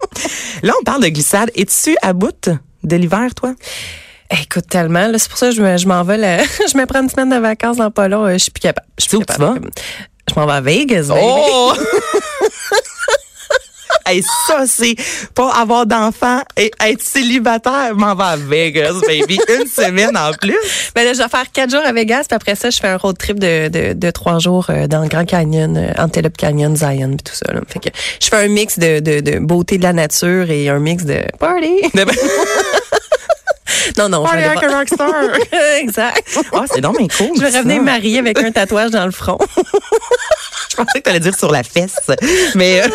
Là, 0.62 0.75
on 0.80 0.84
parle 0.84 1.04
de 1.04 1.08
glissades. 1.08 1.50
Es-tu 1.54 1.96
à 2.02 2.12
bout 2.12 2.50
de 2.82 2.96
l'hiver, 2.96 3.34
toi? 3.34 3.54
Écoute 4.30 4.68
tellement, 4.68 5.08
là, 5.08 5.18
c'est 5.18 5.28
pour 5.28 5.38
ça 5.38 5.49
que 5.49 5.54
je 5.56 5.62
me- 5.62 5.76
je 5.76 5.87
m'en 5.88 6.02
vais, 6.04 6.16
là. 6.16 6.38
je 6.72 6.76
me 6.78 6.87
prends 6.87 7.02
une 7.02 7.08
semaine 7.08 7.30
de 7.30 7.37
vacances 7.38 7.76
dans 7.78 7.90
pas 7.90 8.08
long, 8.08 8.25
euh, 8.26 8.32
je 8.34 8.38
suis 8.38 8.50
plus 8.52 8.60
capable. 8.60 8.87
Je 8.99 9.02
suis 9.04 9.10
plus 9.16 9.18
tu 9.20 9.25
capable. 9.26 9.70
Je 10.28 10.34
m'en 10.38 10.46
vais 10.46 10.52
à 10.52 10.60
Vegas, 10.60 11.08
baby. 11.08 11.20
Oh! 11.22 11.72
Hey, 14.06 14.22
ça, 14.46 14.64
c'est 14.66 14.94
pas 15.34 15.52
avoir 15.52 15.84
d'enfant 15.87 16.40
et 16.56 16.70
être 16.84 17.02
célibataire. 17.02 17.94
M'en 17.94 18.14
va 18.14 18.28
à 18.28 18.37
Vegas, 18.37 18.94
baby. 19.06 19.38
Une 19.49 19.66
semaine 19.66 20.16
en 20.16 20.32
plus. 20.32 20.56
Ben 20.94 21.04
là, 21.04 21.12
je 21.12 21.18
vais 21.18 21.28
faire 21.28 21.44
quatre 21.52 21.70
jours 21.70 21.82
à 21.84 21.92
Vegas, 21.92 22.25
puis 22.28 22.34
après 22.34 22.54
ça, 22.54 22.70
je 22.70 22.78
fais 22.78 22.88
un 22.88 22.96
road 22.96 23.16
trip 23.18 23.38
de, 23.38 23.68
de, 23.68 23.92
de 23.92 24.10
trois 24.10 24.38
jours 24.38 24.66
euh, 24.70 24.87
dans 24.88 25.02
le 25.02 25.08
Grand 25.08 25.25
Canyon, 25.26 25.76
euh, 25.76 25.92
Antelope 26.02 26.37
Canyon, 26.37 26.75
Zion, 26.76 27.10
puis 27.10 27.25
tout 27.25 27.34
ça. 27.34 27.52
Là. 27.52 27.60
Fait 27.68 27.78
que 27.78 27.88
je 28.20 28.28
fais 28.28 28.37
un 28.37 28.49
mix 28.49 28.78
de, 28.78 29.00
de, 29.00 29.20
de 29.20 29.38
beauté 29.38 29.76
de 29.78 29.82
la 29.84 29.92
nature 29.92 30.50
et 30.50 30.68
un 30.68 30.78
mix 30.80 31.04
de 31.04 31.20
party. 31.38 31.82
Non, 33.99 34.08
non, 34.08 34.26
je 34.26 34.37
vais 34.37 34.44
aller 34.44 34.66
voir- 34.66 34.78
rockstar. 34.78 35.12
exact. 35.78 36.38
Ah, 36.52 36.64
c'est 36.72 36.80
donc 36.80 36.99
bien 36.99 37.06
cool. 37.18 37.30
Je 37.37 37.42
vais 37.42 37.50
ça. 37.50 37.58
revenir 37.58 37.82
mariée 37.82 38.18
avec 38.18 38.38
un 38.38 38.50
tatouage 38.52 38.90
dans 38.90 39.04
le 39.04 39.10
front. 39.12 39.38
Je 40.70 40.76
pensais 40.76 41.00
que 41.00 41.04
tu 41.04 41.10
allais 41.10 41.20
dire 41.20 41.37
sur 41.37 41.50
la 41.50 41.62
fesse. 41.64 41.96
Mais, 42.54 42.82
euh, 42.82 42.88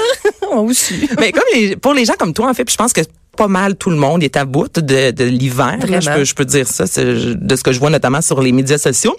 Moi 0.49 0.61
aussi. 0.61 1.09
mais 1.19 1.31
comme 1.33 1.43
les- 1.53 1.75
pour 1.75 1.93
les 1.93 2.05
gens 2.05 2.13
comme 2.17 2.33
toi, 2.33 2.47
en 2.49 2.53
fait, 2.53 2.63
puis 2.63 2.71
je 2.73 2.77
pense 2.77 2.93
que 2.93 3.01
pas 3.35 3.47
mal 3.47 3.75
tout 3.75 3.89
le 3.89 3.95
monde 3.97 4.23
est 4.23 4.37
à 4.37 4.45
bout 4.45 4.79
de, 4.79 5.11
de 5.11 5.23
l'hiver. 5.23 5.77
Je 5.81 6.09
peux, 6.09 6.23
je 6.23 6.33
peux 6.33 6.45
dire 6.45 6.67
ça, 6.67 6.85
de 6.85 7.55
ce 7.55 7.63
que 7.63 7.71
je 7.71 7.79
vois 7.79 7.89
notamment 7.89 8.21
sur 8.21 8.41
les 8.41 8.51
médias 8.51 8.77
sociaux. 8.77 9.15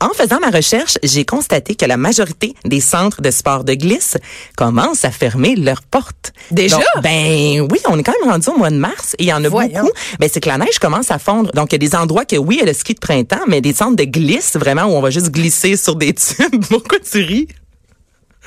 En 0.00 0.10
faisant 0.14 0.38
ma 0.40 0.50
recherche, 0.50 0.98
j'ai 1.02 1.24
constaté 1.24 1.74
que 1.74 1.84
la 1.84 1.96
majorité 1.96 2.54
des 2.64 2.80
centres 2.80 3.20
de 3.20 3.30
sport 3.30 3.64
de 3.64 3.74
glisse 3.74 4.16
commencent 4.56 5.04
à 5.04 5.10
fermer 5.10 5.56
leurs 5.56 5.82
portes. 5.82 6.32
Déjà? 6.50 6.76
Donc, 6.76 7.02
ben 7.02 7.60
oui, 7.70 7.78
on 7.88 7.98
est 7.98 8.02
quand 8.02 8.14
même 8.22 8.30
rendu 8.30 8.48
au 8.48 8.56
mois 8.56 8.70
de 8.70 8.76
mars 8.76 9.14
et 9.18 9.24
il 9.24 9.28
y 9.28 9.32
en 9.32 9.44
a 9.44 9.48
Voyons. 9.48 9.82
beaucoup. 9.82 9.92
Ben 10.20 10.28
c'est 10.32 10.40
que 10.40 10.48
la 10.48 10.58
neige 10.58 10.78
commence 10.80 11.10
à 11.10 11.18
fondre. 11.18 11.50
Donc 11.52 11.72
il 11.72 11.74
y 11.82 11.84
a 11.84 11.88
des 11.88 11.94
endroits 11.96 12.24
que 12.24 12.36
oui, 12.36 12.56
il 12.56 12.60
y 12.60 12.62
a 12.62 12.66
le 12.66 12.72
ski 12.72 12.94
de 12.94 13.00
printemps, 13.00 13.44
mais 13.48 13.60
des 13.60 13.72
centres 13.74 13.96
de 13.96 14.04
glisse 14.04 14.56
vraiment 14.56 14.84
où 14.84 14.92
on 14.92 15.00
va 15.00 15.10
juste 15.10 15.30
glisser 15.30 15.76
sur 15.76 15.96
des 15.96 16.14
tubes. 16.14 16.64
Pourquoi 16.68 16.98
tu 17.00 17.22
ris? 17.22 17.48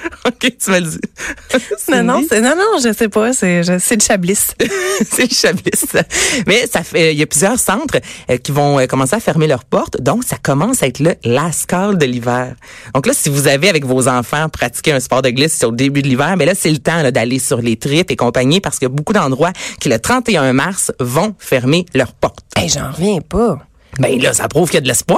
OK, 0.27 0.53
tu 0.63 0.71
m'as 0.71 0.81
dit. 0.81 0.97
Non, 1.89 2.03
non, 2.03 2.21
c'est, 2.29 2.41
non, 2.41 2.55
non, 2.55 2.79
je 2.83 2.93
sais 2.93 3.09
pas, 3.09 3.33
c'est, 3.33 3.63
je- 3.63 3.79
c'est 3.79 3.95
le 3.95 4.01
chablis. 4.01 4.35
c'est 5.11 5.29
le 5.29 5.33
Chablis. 5.35 6.03
Mais 6.47 6.67
ça 6.67 6.83
fait, 6.83 7.13
il 7.13 7.19
y 7.19 7.23
a 7.23 7.25
plusieurs 7.25 7.59
centres 7.59 7.97
euh, 8.29 8.37
qui 8.37 8.51
vont 8.51 8.79
euh, 8.79 8.85
commencer 8.85 9.15
à 9.15 9.19
fermer 9.19 9.47
leurs 9.47 9.65
portes. 9.65 9.99
Donc, 10.01 10.23
ça 10.23 10.37
commence 10.41 10.83
à 10.83 10.87
être 10.87 10.99
le 10.99 11.15
lascal 11.23 11.97
de 11.97 12.05
l'hiver. 12.05 12.55
Donc 12.93 13.07
là, 13.07 13.13
si 13.13 13.29
vous 13.29 13.47
avez 13.47 13.69
avec 13.69 13.85
vos 13.85 14.07
enfants 14.07 14.47
pratiqué 14.49 14.91
un 14.91 14.99
sport 14.99 15.21
de 15.21 15.29
glisse 15.31 15.57
sur 15.57 15.71
le 15.71 15.77
début 15.77 16.01
de 16.03 16.07
l'hiver, 16.07 16.35
mais 16.37 16.45
là, 16.45 16.53
c'est 16.55 16.71
le 16.71 16.77
temps 16.79 17.01
là, 17.01 17.11
d'aller 17.11 17.39
sur 17.39 17.61
les 17.61 17.75
tripes 17.77 18.11
et 18.11 18.15
compagnie 18.15 18.61
parce 18.61 18.77
qu'il 18.77 18.85
y 18.87 18.91
a 18.91 18.93
beaucoup 18.93 19.13
d'endroits 19.13 19.51
qui, 19.79 19.89
le 19.89 19.99
31 19.99 20.53
mars, 20.53 20.91
vont 20.99 21.35
fermer 21.39 21.85
leurs 21.95 22.13
portes. 22.13 22.45
Hey, 22.55 22.69
j'en 22.69 22.91
reviens 22.91 23.19
pas. 23.21 23.57
Ben 23.99 24.21
là, 24.21 24.33
ça 24.33 24.47
prouve 24.47 24.69
qu'il 24.69 24.75
y 24.75 24.77
a 24.77 24.81
de 24.81 24.87
l'espoir. 24.87 25.17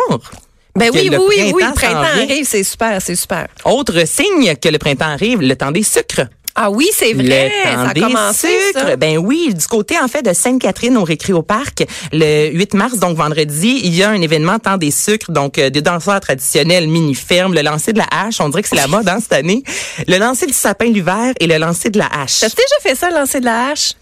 Ben 0.75 0.89
oui, 0.93 1.09
le 1.09 1.17
oui, 1.19 1.25
oui, 1.39 1.51
oui, 1.55 1.63
le 1.67 1.73
printemps 1.73 1.99
arrive, 2.01 2.45
c'est 2.47 2.63
super, 2.63 3.01
c'est 3.01 3.15
super. 3.15 3.47
Autre 3.65 4.05
signe 4.07 4.55
que 4.55 4.69
le 4.69 4.77
printemps 4.77 5.09
arrive, 5.09 5.41
le 5.41 5.55
temps 5.55 5.71
des 5.71 5.83
sucres. 5.83 6.27
Ah 6.53 6.69
oui, 6.69 6.89
c'est 6.93 7.13
vrai, 7.13 7.23
Le 7.49 7.63
temps 7.63 7.83
ça 7.85 7.89
a 7.89 7.93
des 7.93 8.01
commencé, 8.01 8.47
sucres. 8.67 8.87
ça. 8.87 8.95
Ben 8.97 9.17
oui, 9.17 9.53
du 9.53 9.65
côté 9.67 9.97
en 9.97 10.09
fait 10.09 10.21
de 10.21 10.33
Sainte-Catherine 10.33 10.97
au 10.97 11.03
Récré 11.05 11.31
au 11.31 11.41
Parc, 11.43 11.85
le 12.11 12.49
8 12.51 12.73
mars, 12.73 12.97
donc 12.99 13.15
vendredi, 13.15 13.79
il 13.85 13.95
y 13.95 14.03
a 14.03 14.09
un 14.09 14.21
événement 14.21 14.59
temps 14.59 14.75
des 14.77 14.91
sucres, 14.91 15.31
donc 15.31 15.57
euh, 15.57 15.69
des 15.69 15.81
danseurs 15.81 16.19
traditionnels 16.19 16.87
mini-fermes, 16.89 17.53
le 17.53 17.61
lancer 17.61 17.93
de 17.93 17.99
la 17.99 18.07
hache, 18.11 18.41
on 18.41 18.49
dirait 18.49 18.63
que 18.63 18.67
c'est 18.69 18.75
la 18.75 18.87
mode 18.87 19.07
hein, 19.07 19.19
cette 19.21 19.31
année, 19.33 19.63
le 20.07 20.17
lancer 20.17 20.45
du 20.45 20.53
sapin 20.53 20.85
l'hiver 20.85 21.33
et 21.39 21.47
le 21.47 21.57
lancer 21.57 21.89
de 21.89 21.97
la 21.99 22.07
hache. 22.07 22.39
T'as 22.41 22.49
déjà 22.49 22.75
fait 22.81 22.95
ça, 22.95 23.09
lancer 23.11 23.39
de 23.39 23.45
la 23.45 23.69
hache? 23.69 23.93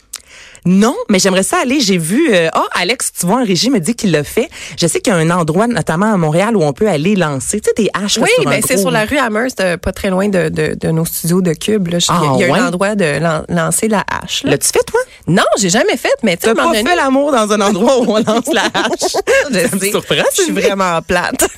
Non, 0.66 0.96
mais 1.10 1.20
j'aimerais 1.20 1.44
ça 1.44 1.58
aller. 1.62 1.80
J'ai 1.80 1.98
vu. 1.98 2.34
euh, 2.34 2.50
Ah, 2.54 2.66
Alex, 2.74 3.12
tu 3.20 3.26
vois, 3.26 3.38
en 3.42 3.46
régie 3.46 3.70
me 3.70 3.80
dit 3.80 3.96
qu'il 3.96 4.12
l'a 4.12 4.24
fait. 4.24 4.50
Je 4.80 4.88
sais 4.88 5.00
qu'il 5.02 5.12
y 5.14 5.16
a 5.16 5.20
un 5.20 5.30
endroit, 5.30 5.68
notamment 5.68 6.14
à 6.14 6.18
Montréal, 6.18 6.56
où 6.58 6.64
on 6.64 6.74
peut 6.74 6.88
aller 6.88 7.16
lancer, 7.16 7.60
tu 7.62 7.70
sais, 7.70 7.74
des 7.84 7.90
haches. 7.94 8.18
Oui, 8.22 8.30
ben 8.46 8.62
c'est 8.66 8.78
sur 8.78 8.92
la 8.92 9.06
rue 9.06 9.18
Amherst, 9.18 9.60
euh, 9.62 9.78
pas 9.78 9.92
très 9.92 10.10
loin 10.10 10.28
de, 10.28 10.50
de, 10.50 10.76
de 10.80 10.88
nos 10.92 11.06
studios 11.06 11.42
de 11.42 11.54
Cube. 11.54 11.88
là. 11.88 11.98
Il 12.00 12.06
y 12.06 12.12
a- 12.12 12.16
Ah, 12.20 12.32
il 12.36 12.42
y 12.42 12.44
a 12.46 12.52
ouais? 12.52 12.60
un 12.60 12.68
endroit 12.68 12.96
de 12.96 13.20
lan- 13.20 13.44
lancer 13.50 13.88
la 13.88 14.04
hache. 14.10 14.44
L'as-tu 14.44 14.68
fait, 14.70 14.84
toi? 14.86 15.00
Non, 15.28 15.44
j'ai 15.60 15.70
jamais 15.70 15.98
fait, 15.98 16.14
mais 16.24 16.38
tu 16.38 16.48
sais, 16.48 16.54
pas 16.54 16.64
donné, 16.64 16.84
fait 16.84 16.96
l'amour 16.96 17.32
dans 17.32 17.52
un 17.52 17.62
endroit 17.62 18.00
où 18.00 18.12
on 18.12 18.18
lance 18.28 18.52
la 18.54 18.64
hache? 18.66 19.16
je 19.52 19.60
Ça 19.68 19.76
me 19.76 19.80
sais, 19.80 19.90
surprend, 19.92 20.16
je 20.38 20.44
suis 20.44 20.52
vraiment 20.52 21.02
plate. 21.02 21.48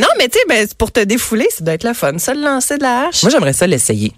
Non, 0.00 0.08
mais 0.18 0.28
tu 0.28 0.38
sais, 0.38 0.44
ben, 0.48 0.66
pour 0.78 0.92
te 0.92 1.00
défouler, 1.00 1.46
ça 1.50 1.64
doit 1.64 1.74
être 1.74 1.84
la 1.84 1.94
fun, 1.94 2.18
ça, 2.18 2.34
le 2.34 2.42
lancer 2.42 2.76
de 2.78 2.82
la 2.82 3.06
hache. 3.08 3.22
Moi, 3.22 3.30
j'aimerais 3.30 3.52
ça 3.52 3.66
l'essayer. 3.66 4.12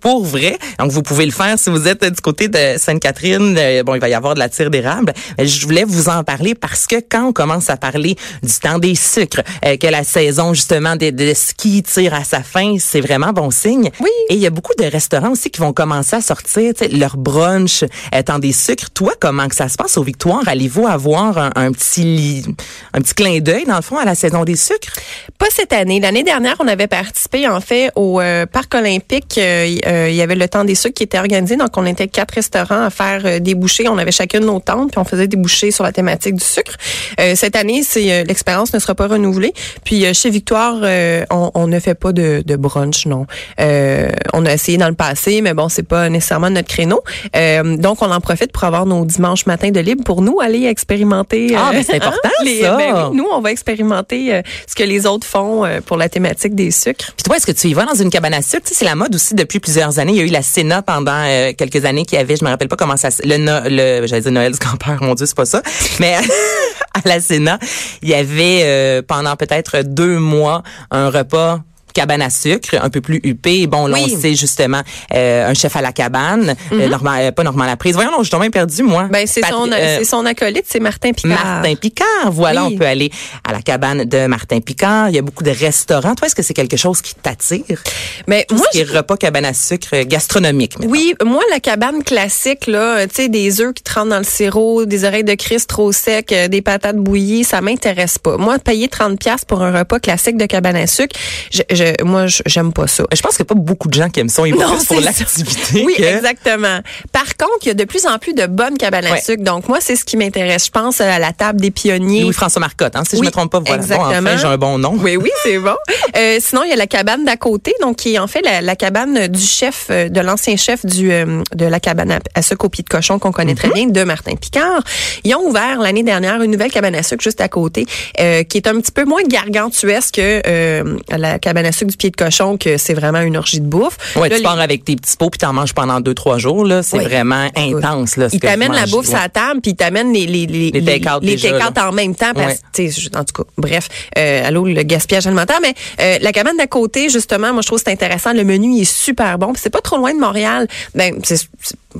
Pour 0.00 0.24
vrai. 0.24 0.58
Donc, 0.78 0.90
vous 0.90 1.02
pouvez 1.02 1.24
le 1.24 1.32
faire 1.32 1.58
si 1.58 1.70
vous 1.70 1.88
êtes 1.88 2.04
du 2.04 2.20
côté 2.20 2.48
de 2.48 2.76
Sainte-Catherine. 2.76 3.56
Euh, 3.58 3.82
bon, 3.82 3.94
il 3.94 4.00
va 4.00 4.08
y 4.08 4.14
avoir 4.14 4.34
de 4.34 4.38
la 4.38 4.48
tire 4.48 4.70
d'érable. 4.70 5.12
Mais 5.38 5.46
Je 5.46 5.66
voulais 5.66 5.84
vous 5.84 6.08
en 6.08 6.22
parler 6.22 6.54
parce 6.54 6.86
que 6.86 6.96
quand 6.96 7.28
on 7.28 7.32
commence 7.32 7.70
à 7.70 7.76
parler 7.76 8.16
du 8.42 8.52
temps 8.60 8.78
des 8.78 8.94
sucres, 8.94 9.42
euh, 9.64 9.76
que 9.76 9.86
la 9.86 10.04
saison, 10.04 10.52
justement, 10.54 10.96
des, 10.96 11.12
des 11.12 11.34
skis 11.34 11.82
tire 11.82 12.14
à 12.14 12.24
sa 12.24 12.42
fin, 12.42 12.76
c'est 12.78 13.00
vraiment 13.00 13.32
bon 13.32 13.50
signe. 13.50 13.90
Oui. 14.00 14.10
Et 14.28 14.34
il 14.34 14.40
y 14.40 14.46
a 14.46 14.50
beaucoup 14.50 14.74
de 14.78 14.84
restaurants 14.84 15.30
aussi 15.30 15.50
qui 15.50 15.60
vont 15.60 15.72
commencer 15.72 16.16
à 16.16 16.20
sortir 16.20 16.72
leur 16.92 17.16
brunch 17.16 17.84
euh, 18.14 18.22
temps 18.22 18.38
des 18.38 18.52
sucres. 18.52 18.90
Toi, 18.90 19.12
comment 19.18 19.48
que 19.48 19.54
ça 19.56 19.68
se 19.68 19.76
passe 19.76 19.96
au 19.96 20.02
Victoire? 20.02 20.42
Allez-vous 20.46 20.86
avoir 20.86 21.38
un, 21.38 21.50
un 21.54 21.72
petit 21.72 22.44
un 22.92 23.00
petit 23.00 23.14
clin 23.14 23.38
d'œil, 23.40 23.64
dans 23.64 23.76
le 23.76 23.82
fond, 23.82 23.96
à 23.98 24.04
la 24.04 24.14
saison 24.14 24.44
des 24.44 24.56
sucres? 24.56 24.92
Pas 25.38 25.46
cette 25.50 25.72
année. 25.72 26.00
L'année 26.00 26.22
dernière, 26.22 26.56
on 26.60 26.68
avait 26.68 26.86
participé 26.86 27.48
en 27.48 27.60
fait 27.60 27.90
au 27.96 28.20
euh, 28.20 28.46
parc 28.46 28.74
olympique. 28.74 29.38
Euh, 29.38 29.66
il 30.08 30.14
y 30.14 30.22
avait 30.22 30.34
le 30.34 30.48
temps 30.48 30.64
des 30.64 30.74
sucres 30.74 30.94
qui 30.94 31.02
était 31.04 31.18
organisé. 31.18 31.56
Donc, 31.56 31.76
on 31.76 31.86
était 31.86 32.08
quatre 32.08 32.32
restaurants 32.34 32.82
à 32.84 32.90
faire 32.90 33.22
euh, 33.24 33.38
des 33.38 33.54
bouchées. 33.54 33.88
On 33.88 33.98
avait 33.98 34.10
chacune 34.12 34.44
nos 34.44 34.60
tentes, 34.60 34.90
puis 34.92 34.98
on 34.98 35.04
faisait 35.04 35.28
des 35.28 35.36
bouchées 35.36 35.70
sur 35.70 35.84
la 35.84 35.92
thématique 35.92 36.34
du 36.34 36.44
sucre. 36.44 36.74
Euh, 37.20 37.34
cette 37.34 37.56
année, 37.56 37.82
c'est 37.82 38.12
euh, 38.12 38.24
l'expérience 38.24 38.72
ne 38.72 38.78
sera 38.78 38.94
pas 38.94 39.06
renouvelée. 39.08 39.52
Puis 39.84 40.04
euh, 40.06 40.12
chez 40.14 40.30
Victoire, 40.30 40.76
euh, 40.82 41.24
on, 41.30 41.50
on 41.54 41.66
ne 41.66 41.78
fait 41.80 41.94
pas 41.94 42.12
de, 42.12 42.42
de 42.44 42.56
brunch, 42.56 43.06
non. 43.06 43.26
Euh, 43.60 44.10
on 44.32 44.46
a 44.46 44.52
essayé 44.52 44.78
dans 44.78 44.88
le 44.88 44.94
passé, 44.94 45.40
mais 45.42 45.54
bon, 45.54 45.68
c'est 45.68 45.82
pas 45.82 46.08
nécessairement 46.08 46.50
notre 46.50 46.68
créneau. 46.68 47.02
Euh, 47.36 47.76
donc, 47.76 48.02
on 48.02 48.10
en 48.10 48.20
profite 48.20 48.52
pour 48.52 48.64
avoir 48.64 48.86
nos 48.86 49.04
dimanches 49.04 49.46
matins 49.46 49.70
de 49.70 49.80
libre 49.80 50.04
pour 50.04 50.22
nous 50.22 50.40
aller 50.40 50.64
expérimenter. 50.66 51.54
Ah, 51.56 51.68
euh, 51.68 51.72
ben, 51.72 51.84
c'est 51.86 51.96
important, 51.96 52.28
les- 52.44 52.60
ça. 52.62 52.76
ben 52.76 53.08
oui, 53.10 53.16
nous, 53.16 53.26
on 53.32 53.40
va 53.40 53.50
expérimenter 53.52 54.34
euh, 54.34 54.42
ce 54.66 54.74
que 54.74 54.82
les 54.82 55.06
autres 55.06 55.26
font 55.26 55.64
euh, 55.64 55.80
pour 55.84 55.96
la 55.96 56.08
thématique 56.08 56.54
des 56.54 56.70
sucres. 56.70 57.12
Puis 57.16 57.22
toi, 57.24 57.36
est-ce 57.36 57.46
que 57.46 57.52
tu 57.52 57.68
y 57.68 57.74
vas 57.74 57.84
dans 57.84 57.94
une 57.94 58.10
cabane 58.10 58.34
à 58.34 58.42
sucre? 58.42 58.62
Tu 58.64 58.70
sais, 58.70 58.78
c'est 58.80 58.84
la 58.84 58.94
mode 58.94 59.14
aussi 59.14 59.34
depuis 59.34 59.59
plusieurs 59.60 59.98
années. 59.98 60.12
Il 60.12 60.18
y 60.18 60.20
a 60.20 60.24
eu 60.24 60.28
la 60.30 60.42
Sénat 60.42 60.82
pendant 60.82 61.12
euh, 61.26 61.52
quelques 61.56 61.84
années 61.84 62.04
qui 62.04 62.16
avait, 62.16 62.36
je 62.36 62.44
me 62.44 62.50
rappelle 62.50 62.68
pas 62.68 62.76
comment 62.76 62.96
ça, 62.96 63.08
le, 63.24 63.36
No- 63.36 63.60
le 63.64 64.06
j'allais 64.06 64.22
dire 64.22 64.32
Noël 64.32 64.52
du 64.52 64.58
campeur, 64.58 65.02
mon 65.02 65.14
Dieu, 65.14 65.26
c'est 65.26 65.36
pas 65.36 65.44
ça. 65.44 65.62
Mais 66.00 66.16
à 66.94 67.00
la 67.08 67.20
Sénat, 67.20 67.58
il 68.02 68.08
y 68.08 68.14
avait 68.14 68.60
euh, 68.64 69.02
pendant 69.06 69.36
peut-être 69.36 69.82
deux 69.82 70.18
mois 70.18 70.62
un 70.90 71.10
repas 71.10 71.60
cabane 71.92 72.22
à 72.22 72.30
sucre, 72.30 72.76
un 72.80 72.90
peu 72.90 73.00
plus 73.00 73.20
huppé. 73.24 73.66
Bon, 73.66 73.86
là, 73.86 73.98
Oui. 74.00 74.12
on 74.16 74.20
sait 74.20 74.34
justement 74.34 74.80
euh, 75.14 75.48
un 75.50 75.54
chef 75.54 75.76
à 75.76 75.80
la 75.82 75.92
cabane, 75.92 76.54
euh, 76.72 76.88
Normand- 76.88 77.16
euh, 77.18 77.32
pas 77.32 77.42
Normand 77.42 77.64
Laprise. 77.64 77.94
Voyons, 77.94 78.10
non, 78.10 78.18
je 78.18 78.24
suis 78.24 78.30
tombée 78.30 78.50
perdu, 78.50 78.82
moi. 78.82 79.08
Ben, 79.10 79.26
c'est 79.26 79.40
Patri- 79.40 79.54
son, 79.56 79.70
euh, 79.72 79.96
c'est 79.98 80.04
son 80.04 80.26
acolyte, 80.26 80.64
c'est 80.68 80.80
Martin 80.80 81.12
Picard. 81.12 81.30
Martin 81.44 81.74
Picard. 81.74 82.30
Voilà, 82.32 82.64
Oui. 82.64 82.72
on 82.74 82.78
peut 82.78 82.86
aller 82.86 83.10
à 83.48 83.52
la 83.52 83.62
cabane 83.62 84.04
de 84.04 84.26
Martin 84.26 84.60
Picard. 84.60 85.08
Il 85.08 85.14
y 85.14 85.18
a 85.18 85.22
beaucoup 85.22 85.44
de 85.44 85.50
restaurants. 85.50 86.14
Toi, 86.14 86.26
est-ce 86.26 86.34
que 86.34 86.42
c'est 86.42 86.54
quelque 86.54 86.76
chose 86.76 87.00
qui 87.02 87.14
t'attire? 87.14 87.82
Mais 88.26 88.44
Tout 88.48 88.56
moi, 88.56 88.66
ce 88.72 88.78
qui 88.78 88.80
est 88.82 88.90
repas 88.96 89.16
cabane 89.16 89.44
à 89.44 89.54
sucre 89.54 89.88
euh, 89.94 90.04
gastronomique. 90.04 90.74
Oui, 90.84 91.14
moi, 91.24 91.42
la 91.50 91.60
cabane 91.60 92.02
classique, 92.02 92.66
là, 92.66 93.06
tu 93.06 93.14
sais, 93.14 93.28
des 93.28 93.60
œufs 93.60 93.72
qui 93.74 93.82
trempent 93.82 94.10
dans 94.10 94.18
le 94.18 94.24
sirop, 94.24 94.84
des 94.86 95.04
oreilles 95.04 95.24
de 95.24 95.34
Christ 95.34 95.68
trop 95.68 95.92
secs, 95.92 96.32
euh, 96.32 96.48
des 96.48 96.62
patates 96.62 96.96
bouillies, 96.96 97.44
ça 97.44 97.60
m'intéresse 97.60 98.18
pas. 98.18 98.36
Moi, 98.36 98.58
payer 98.58 98.88
30 98.88 99.18
pièces 99.18 99.44
pour 99.44 99.62
un 99.62 99.76
repas 99.76 99.98
classique 99.98 100.36
de 100.36 100.46
cabane 100.46 100.76
à 100.76 100.86
sucre, 100.86 101.16
je, 101.52 101.60
je 101.80 101.94
je, 101.98 102.04
moi, 102.04 102.26
je- 102.26 102.42
j'aime 102.46 102.72
pas 102.72 102.86
ça. 102.86 103.04
Je 103.12 103.20
pense 103.22 103.36
qu'il 103.36 103.44
n'y 103.44 103.48
a 103.48 103.54
pas 103.54 103.60
beaucoup 103.60 103.88
de 103.88 103.94
gens 103.94 104.08
qui 104.08 104.20
aiment 104.20 104.28
ça. 104.28 104.46
Ils 104.46 104.54
vont 104.54 104.68
plus 104.76 104.84
pour 104.86 105.00
l'activité. 105.00 105.82
Oui, 105.84 105.94
que- 105.96 106.02
exactement. 106.02 106.80
Par 107.12 107.36
contre, 107.36 107.58
il 107.62 107.68
y 107.68 107.70
a 107.70 107.74
de 107.74 107.84
plus 107.84 108.06
en 108.06 108.18
plus 108.18 108.34
de 108.34 108.46
bonnes 108.46 108.76
cabanes 108.78 109.06
à 109.06 109.12
Ouais. 109.12 109.20
sucre. 109.20 109.42
Donc, 109.42 109.68
moi, 109.68 109.78
c'est 109.80 109.96
ce 109.96 110.04
qui 110.04 110.16
m'intéresse. 110.16 110.66
Je 110.66 110.70
pense 110.70 111.00
à 111.00 111.18
la 111.18 111.32
table 111.32 111.60
des 111.60 111.70
pionniers. 111.70 112.22
Louis-François 112.22 112.60
Marcotte, 112.60 112.96
hein, 112.96 113.02
si 113.08 113.16
je 113.16 113.20
Oui, 113.20 113.26
me 113.26 113.30
trompe 113.32 113.50
pas. 113.52 113.60
Voilà. 113.60 113.76
Bon, 113.78 113.82
exactement. 113.82 114.30
enfin, 114.30 114.36
j'ai 114.36 114.46
un 114.46 114.56
bon 114.58 114.78
nom. 114.78 114.94
Oui, 115.00 115.16
oui, 115.16 115.30
c'est 115.42 115.58
bon. 115.58 115.74
Euh, 116.16 116.38
sinon, 116.40 116.62
il 116.64 116.70
y 116.70 116.72
a 116.72 116.76
la 116.76 116.88
cabane 116.88 117.24
d'à 117.24 117.36
côté, 117.36 117.72
donc 117.80 117.96
qui 117.98 118.14
est 118.14 118.18
en 118.18 118.26
fait 118.26 118.42
la, 118.42 118.60
la 118.60 118.74
cabane 118.74 119.28
du 119.28 119.40
chef, 119.40 119.86
euh, 119.90 120.08
de 120.08 120.20
l'ancien 120.20 120.56
chef 120.56 120.84
du 120.84 121.12
euh, 121.12 121.42
de 121.54 121.64
la 121.66 121.78
cabane 121.78 122.10
à, 122.10 122.18
à 122.34 122.42
sucre 122.42 122.64
au 122.64 122.68
pied 122.68 122.82
de 122.82 122.88
cochon 122.88 123.18
qu'on 123.20 123.30
connaît 123.30 123.52
Mhm. 123.52 123.58
très 123.58 123.68
bien, 123.70 123.86
de 123.86 124.02
Martin 124.02 124.34
Picard. 124.34 124.82
Ils 125.22 125.34
ont 125.36 125.46
ouvert 125.46 125.78
l'année 125.78 126.02
dernière 126.02 126.42
une 126.42 126.50
nouvelle 126.50 126.72
cabane 126.72 126.96
à 126.96 127.02
sucre 127.04 127.22
juste 127.22 127.40
à 127.40 127.48
côté, 127.48 127.86
euh, 128.18 128.42
qui 128.42 128.56
est 128.58 128.66
un 128.66 128.80
petit 128.80 128.90
peu 128.90 129.04
moins 129.04 129.22
gargantuesque 129.22 130.16
que 130.16 130.96
la 131.16 131.38
cabane 131.38 131.66
à 131.66 131.69
sucre 131.72 131.90
du 131.90 131.96
pied 131.96 132.10
de 132.10 132.16
cochon, 132.16 132.56
que 132.56 132.76
c'est 132.76 132.94
vraiment 132.94 133.20
une 133.20 133.36
orgie 133.36 133.60
de 133.60 133.66
bouffe. 133.66 133.96
Ouais, 134.16 134.28
Là, 134.28 134.36
tu 134.36 134.42
les- 134.42 134.46
pars 134.46 134.60
avec 134.60 134.84
tes 134.84 134.96
petits 134.96 135.16
pots 135.16 135.30
puis 135.30 135.38
t'en 135.38 135.52
manges 135.52 135.72
pendant 135.74 136.00
deux, 136.00 136.14
trois 136.14 136.38
jours, 136.38 136.64
là. 136.64 136.82
C'est 136.82 136.98
Oui. 136.98 137.04
vraiment 137.04 137.48
intense, 137.56 138.16
là. 138.16 138.28
ce 138.28 138.36
Ils 138.36 138.40
t'amènent 138.40 138.72
la 138.72 138.86
bouffe 138.86 139.08
Ouais. 139.08 139.14
à 139.14 139.22
la 139.22 139.28
table, 139.28 139.60
puis 139.60 139.72
ils 139.72 139.76
t'amènent 139.76 140.12
les 140.12 140.26
les 140.26 140.46
les 140.46 140.70
Les 140.70 140.80
les 140.80 141.40
take-out 141.40 141.78
en 141.78 141.92
même 141.92 142.14
temps 142.14 142.32
parce 142.34 142.54
Ouais. 142.54 142.86
que 142.86 142.90
je- 142.90 143.08
en 143.16 143.24
tout 143.24 143.42
cas 143.42 143.48
bref 143.58 143.88
euh, 144.18 144.46
allô 144.46 144.64
le 144.66 144.82
gaspillage 144.82 145.26
alimentaire 145.26 145.58
mais 145.62 145.74
euh, 146.00 146.18
la 146.20 146.32
cabane 146.32 146.56
d'à 146.56 146.66
côté 146.66 147.08
justement 147.08 147.52
moi 147.52 147.62
je 147.62 147.66
trouve 147.66 147.78
que 147.78 147.84
c'est 147.86 147.92
intéressant 147.92 148.32
le 148.32 148.44
menu 148.44 148.74
il 148.76 148.82
est 148.82 148.84
super 148.84 149.38
bon 149.38 149.52
puis 149.52 149.60
c'est 149.62 149.70
pas 149.70 149.80
trop 149.80 149.96
loin 149.96 150.14
de 150.14 150.18
Montréal 150.20 150.66
ben 150.94 151.18
c'est 151.22 151.40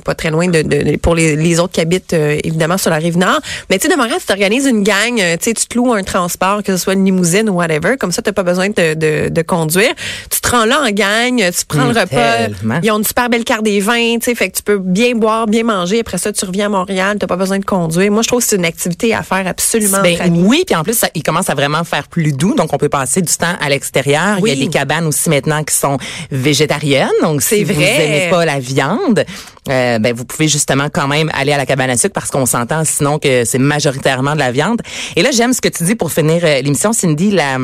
pas 0.05 0.15
très 0.15 0.29
loin 0.31 0.47
de, 0.47 0.61
de- 0.61 0.97
pour 0.97 1.15
les, 1.15 1.35
les 1.35 1.59
autres 1.59 1.73
qui 1.73 1.81
habitent 1.81 2.13
euh, 2.13 2.37
évidemment 2.43 2.77
sur 2.77 2.89
la 2.89 2.97
rive 2.97 3.17
nord 3.17 3.39
mais 3.69 3.77
tu 3.77 3.87
sais 3.87 3.95
de 3.95 4.01
tu 4.01 4.25
t'organises 4.25 4.65
une 4.65 4.83
gang 4.83 5.19
euh, 5.19 5.35
tu 5.41 5.53
tu 5.53 5.65
te 5.65 5.77
loues 5.77 5.93
un 5.93 6.03
transport 6.03 6.63
que 6.63 6.75
ce 6.75 6.81
soit 6.81 6.93
une 6.93 7.05
limousine 7.05 7.49
ou 7.49 7.53
whatever 7.53 7.97
comme 7.97 8.11
ça 8.11 8.21
t'as 8.21 8.31
pas 8.31 8.43
besoin 8.43 8.69
de, 8.69 8.93
de, 8.93 9.29
de 9.29 9.41
conduire 9.41 9.91
tu 10.29 10.39
te 10.41 10.49
rends 10.49 10.65
là 10.65 10.81
en 10.81 10.91
gang 10.91 11.37
tu 11.51 11.65
prends 11.67 11.85
le 11.85 11.99
repas 11.99 12.47
tellement. 12.47 12.79
ils 12.83 12.91
ont 12.91 12.97
une 12.97 13.03
super 13.03 13.29
belle 13.29 13.43
carte 13.43 13.63
des 13.63 13.79
vins, 13.79 14.17
tu 14.19 14.25
sais, 14.25 14.35
fait 14.35 14.49
que 14.49 14.57
tu 14.57 14.63
peux 14.63 14.77
bien 14.77 15.15
boire, 15.15 15.47
bien 15.47 15.63
manger. 15.63 15.99
Après 15.99 16.17
ça, 16.17 16.31
tu 16.31 16.43
reviens 16.45 16.67
à 16.67 16.69
Montréal, 16.69 17.17
t'as 17.19 17.27
pas 17.27 17.35
besoin 17.35 17.59
de 17.59 17.65
conduire. 17.65 18.11
Moi, 18.11 18.21
je 18.21 18.27
trouve 18.27 18.41
que 18.41 18.47
c'est 18.47 18.55
une 18.55 18.65
activité 18.65 19.13
à 19.13 19.23
faire 19.23 19.45
absolument 19.47 20.01
Ben 20.01 20.17
oui, 20.45 20.63
puis 20.65 20.75
en 20.75 20.83
plus, 20.83 20.97
ça, 20.97 21.07
il 21.15 21.23
commence 21.23 21.49
à 21.49 21.55
vraiment 21.55 21.83
faire 21.83 22.07
plus 22.07 22.31
doux, 22.31 22.53
donc 22.55 22.73
on 22.73 22.77
peut 22.77 22.89
passer 22.89 23.21
du 23.21 23.33
temps 23.35 23.55
à 23.59 23.69
l'extérieur. 23.69 24.37
Oui. 24.41 24.51
Il 24.51 24.59
y 24.59 24.61
a 24.61 24.65
des 24.65 24.71
cabanes 24.71 25.05
aussi 25.05 25.29
maintenant 25.29 25.63
qui 25.63 25.75
sont 25.75 25.97
végétariennes, 26.31 27.09
donc 27.21 27.41
C'est 27.41 27.57
si 27.57 27.63
vous 27.63 27.73
vrai. 27.73 27.97
n'aimez 27.97 28.29
pas 28.29 28.45
la 28.45 28.59
viande, 28.59 29.25
euh, 29.69 29.80
ben 29.99 30.13
vous 30.13 30.25
pouvez 30.25 30.47
justement 30.47 30.87
quand 30.91 31.07
même 31.07 31.29
aller 31.33 31.51
à 31.51 31.57
la 31.57 31.65
cabane 31.65 31.89
à 31.89 31.97
sucre 31.97 32.13
parce 32.13 32.29
qu'on 32.31 32.45
s'entend 32.45 32.83
sinon 32.85 33.19
que 33.19 33.45
c'est 33.45 33.59
majoritairement 33.59 34.33
de 34.33 34.39
la 34.39 34.51
viande. 34.51 34.81
Et 35.15 35.21
là, 35.21 35.31
j'aime 35.31 35.53
ce 35.53 35.61
que 35.61 35.69
tu 35.69 35.83
dis 35.83 35.95
pour 35.95 36.11
finir 36.11 36.41
euh, 36.43 36.61
l'émission, 36.61 36.93
Cindy, 36.93 37.31
la 37.31 37.57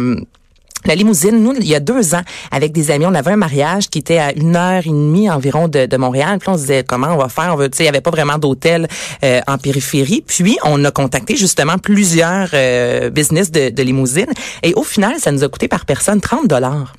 la 0.86 0.96
limousine, 0.96 1.44
nous, 1.44 1.54
il 1.60 1.68
y 1.68 1.76
a 1.76 1.80
deux 1.80 2.16
ans, 2.16 2.22
avec 2.52 2.72
des 2.72 2.92
amis, 2.92 3.06
on 3.06 3.14
avait 3.14 3.32
un 3.32 3.38
mariage 3.38 3.90
qui 3.90 4.00
était 4.00 4.20
à 4.20 4.32
une 4.34 4.56
heure 4.56 4.84
et 4.86 4.90
demie 4.90 5.30
environ 5.30 5.68
de, 5.68 5.86
de 5.86 5.98
Montréal. 5.98 6.38
Puis 6.40 6.50
on 6.50 6.56
se 6.56 6.62
disait 6.62 6.84
comment 6.88 7.08
on 7.08 7.18
va 7.18 7.28
faire? 7.30 7.50
On 7.54 7.58
veut, 7.58 7.70
tu 7.70 7.82
il 7.82 7.86
y 7.86 7.90
avait 7.90 8.00
pas 8.00 8.12
vraiment 8.12 8.38
d'hôtel 8.38 8.88
euh, 9.24 9.42
en 9.48 9.58
périphérie. 9.58 10.24
Puis 10.26 10.58
on 10.64 10.84
a 10.86 10.92
contacté 10.92 11.36
justement 11.36 11.78
plusieurs 11.78 12.50
euh, 12.54 13.10
business 13.10 13.52
de, 13.52 13.70
de 13.70 13.84
limousine. 13.84 14.32
Et 14.64 14.74
au 14.76 14.84
final, 14.84 15.16
ça 15.20 15.32
nous 15.32 15.44
a 15.44 15.50
coûté 15.50 15.68
par 15.68 15.86
personne 15.86 16.22
30 16.22 16.48
dollars. 16.48 16.94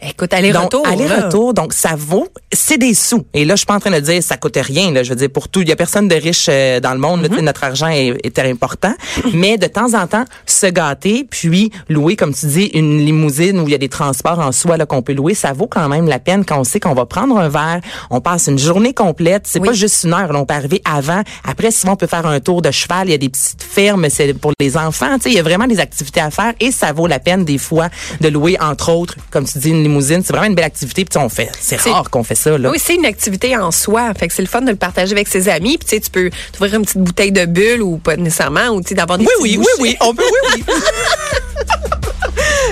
Écoute, 0.00 0.32
aller-retour. 0.32 0.86
Aller-retour, 0.86 1.54
donc 1.54 1.72
ça 1.72 1.94
vaut, 1.96 2.28
c'est 2.52 2.78
des 2.78 2.94
sous. 2.94 3.26
Et 3.34 3.44
là, 3.44 3.54
je 3.54 3.58
suis 3.58 3.66
pas 3.66 3.74
en 3.74 3.80
train 3.80 3.90
de 3.90 3.98
dire 3.98 4.22
ça 4.22 4.36
coûte 4.36 4.56
rien. 4.60 4.92
Là, 4.92 5.02
je 5.02 5.10
veux 5.10 5.16
dire 5.16 5.28
pour 5.30 5.48
tout, 5.48 5.60
il 5.62 5.68
y 5.68 5.72
a 5.72 5.76
personne 5.76 6.06
de 6.06 6.14
riche 6.14 6.46
euh, 6.48 6.78
dans 6.78 6.92
le 6.92 6.98
monde. 6.98 7.22
Là, 7.22 7.28
tu 7.28 7.34
sais, 7.34 7.42
notre 7.42 7.64
argent 7.64 7.88
est, 7.88 8.14
est 8.24 8.34
très 8.34 8.48
important, 8.48 8.94
mais 9.34 9.58
de 9.58 9.66
temps 9.66 9.94
en 9.94 10.06
temps, 10.06 10.24
se 10.46 10.66
gâter, 10.66 11.26
puis 11.28 11.72
louer, 11.88 12.14
comme 12.14 12.32
tu 12.32 12.46
dis, 12.46 12.66
une 12.74 12.98
limousine 13.04 13.58
où 13.58 13.64
il 13.66 13.72
y 13.72 13.74
a 13.74 13.78
des 13.78 13.88
transports 13.88 14.38
en 14.38 14.52
soi 14.52 14.76
là 14.76 14.86
qu'on 14.86 15.02
peut 15.02 15.14
louer, 15.14 15.34
ça 15.34 15.52
vaut 15.52 15.66
quand 15.66 15.88
même 15.88 16.06
la 16.06 16.20
peine 16.20 16.44
quand 16.44 16.60
on 16.60 16.64
sait 16.64 16.78
qu'on 16.78 16.94
va 16.94 17.04
prendre 17.06 17.36
un 17.36 17.48
verre, 17.48 17.80
on 18.10 18.20
passe 18.20 18.46
une 18.46 18.58
journée 18.58 18.94
complète. 18.94 19.46
C'est 19.48 19.58
Oui. 19.60 19.68
pas 19.68 19.74
juste 19.74 20.04
une 20.04 20.14
heure. 20.14 20.32
là, 20.32 20.38
on 20.38 20.46
peut 20.46 20.54
arriver 20.54 20.80
avant. 20.84 21.22
Après, 21.42 21.72
souvent, 21.72 21.94
on 21.94 21.96
peut 21.96 22.06
faire 22.06 22.24
un 22.26 22.38
tour 22.38 22.62
de 22.62 22.70
cheval. 22.70 23.08
Il 23.08 23.10
y 23.10 23.14
a 23.14 23.18
des 23.18 23.28
petites 23.28 23.62
fermes, 23.64 24.06
c'est 24.10 24.32
pour 24.34 24.52
les 24.60 24.76
enfants. 24.76 25.16
Tu 25.16 25.22
sais, 25.24 25.30
il 25.30 25.34
y 25.34 25.40
a 25.40 25.42
vraiment 25.42 25.66
des 25.66 25.80
activités 25.80 26.20
à 26.20 26.30
faire 26.30 26.52
et 26.60 26.70
ça 26.70 26.92
vaut 26.92 27.08
la 27.08 27.18
peine 27.18 27.44
des 27.44 27.58
fois 27.58 27.88
de 28.20 28.28
louer, 28.28 28.56
entre 28.60 28.92
autres, 28.92 29.16
comme 29.30 29.44
tu 29.44 29.58
dis, 29.58 29.70
une 29.70 29.87
limousine. 29.88 30.22
C'est 30.24 30.32
vraiment 30.32 30.46
une 30.48 30.54
belle 30.54 30.64
activité. 30.66 31.04
Puis 31.04 31.18
on 31.18 31.28
fait, 31.28 31.50
c'est 31.60 31.76
rare 31.76 32.08
qu'on 32.10 32.22
fait 32.22 32.34
ça 32.34 32.56
là. 32.56 32.70
Oui, 32.70 32.78
c'est 32.82 32.94
une 32.94 33.06
activité 33.06 33.56
en 33.56 33.70
soi. 33.70 34.12
Fait 34.14 34.28
que 34.28 34.34
c'est 34.34 34.42
le 34.42 34.48
fun 34.48 34.60
de 34.62 34.70
le 34.70 34.76
partager 34.76 35.12
avec 35.12 35.28
ses 35.28 35.48
amis. 35.48 35.78
Puis 35.78 35.88
tu 35.88 35.96
sais, 35.96 36.00
tu 36.00 36.10
peux 36.10 36.30
t'ouvrir 36.52 36.74
une 36.74 36.82
petite 36.84 36.98
bouteille 37.02 37.32
de 37.32 37.44
bulle 37.46 37.82
ou 37.82 37.98
pas 37.98 38.16
nécessairement, 38.16 38.68
ou 38.68 38.80
d'avoir 38.80 39.18
des 39.18 39.24
Oui, 39.24 39.30
oui, 39.40 39.50
oui, 39.50 39.56
bouchées. 39.58 39.70
oui, 39.80 39.96
on 40.00 40.14
peut, 40.14 40.22
oui, 40.54 40.64
oui. 40.68 40.74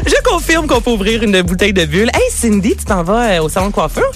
Je 0.06 0.14
confirme 0.22 0.66
qu'on 0.66 0.80
peut 0.80 0.90
ouvrir 0.90 1.22
une 1.22 1.42
bouteille 1.42 1.72
de 1.72 1.84
bulle. 1.84 2.10
Hey, 2.14 2.30
Cindy, 2.30 2.76
tu 2.76 2.84
t'en 2.84 3.02
vas 3.02 3.30
euh, 3.36 3.42
au 3.42 3.48
salon 3.48 3.68
de 3.68 3.72
coiffure? 3.72 4.10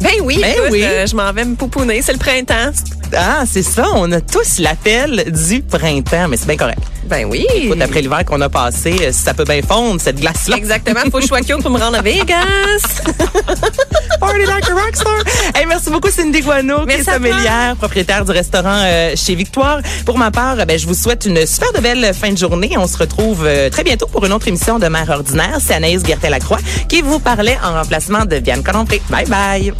Ben 0.00 0.12
oui, 0.22 0.38
Ben 0.40 0.52
écoute, 0.54 0.68
oui. 0.70 0.82
euh, 0.84 1.06
je 1.06 1.14
m'en 1.16 1.32
vais 1.32 1.44
me 1.44 1.54
pouponner. 1.56 2.02
C'est 2.02 2.12
le 2.12 2.18
printemps. 2.18 2.72
Ah, 3.16 3.44
c'est 3.46 3.62
ça. 3.62 3.86
On 3.94 4.10
a 4.12 4.20
tous 4.20 4.58
l'appel 4.58 5.32
du 5.32 5.62
printemps, 5.62 6.28
mais 6.28 6.36
c'est 6.36 6.46
bien 6.46 6.56
correct. 6.56 6.80
Ben 7.04 7.26
oui. 7.28 7.46
Écoute, 7.54 7.80
après 7.80 8.02
l'hiver 8.02 8.24
qu'on 8.24 8.40
a 8.40 8.48
passé, 8.48 8.94
euh, 9.02 9.12
ça 9.12 9.34
peut 9.34 9.44
bien 9.44 9.60
fondre, 9.62 10.00
cette 10.00 10.20
glace-là. 10.20 10.56
Exactement. 10.56 11.00
Faut 11.10 11.18
que 11.18 11.22
je 11.22 11.26
sois 11.26 11.40
cute 11.40 11.60
pour 11.60 11.70
me 11.70 11.78
rendre 11.78 11.98
à 11.98 12.02
Vegas. 12.02 13.02
Party 14.20 14.46
like 14.46 14.68
a 14.68 14.74
rockstar. 14.74 15.24
Hey, 15.54 15.66
merci 15.66 15.90
beaucoup, 15.90 16.10
Cindy 16.10 16.40
Guano, 16.40 16.86
qui 16.86 16.94
est 16.94 17.02
sommelière, 17.02 17.74
propriétaire 17.76 18.24
du 18.24 18.30
restaurant 18.30 18.82
euh, 18.84 19.14
chez 19.16 19.34
Victoire. 19.34 19.80
Pour 20.04 20.18
ma 20.18 20.30
part, 20.30 20.56
ben, 20.66 20.78
je 20.78 20.86
vous 20.86 20.94
souhaite 20.94 21.26
une 21.26 21.46
super 21.46 21.72
de 21.72 21.80
belle 21.80 22.12
fin 22.14 22.30
de 22.30 22.38
journée. 22.38 22.74
On 22.76 22.86
se 22.86 22.96
retrouve 22.98 23.44
euh, 23.44 23.70
très 23.70 23.82
bientôt 23.82 24.06
pour 24.06 24.24
une 24.24 24.32
autre 24.32 24.46
émission 24.46 24.78
de 24.78 24.86
Mère 24.86 25.10
ordinaire. 25.10 25.58
C'est 25.60 25.74
Anaïs 25.74 26.04
Gertin-Lacroix 26.04 26.58
qui 26.88 27.02
vous 27.02 27.18
parlait 27.18 27.58
en 27.64 27.72
remplacement 27.72 28.24
de 28.24 28.36
Vianne 28.36 28.62
Colompré. 28.62 29.02
Bye 29.10 29.26
bye. 29.26 29.72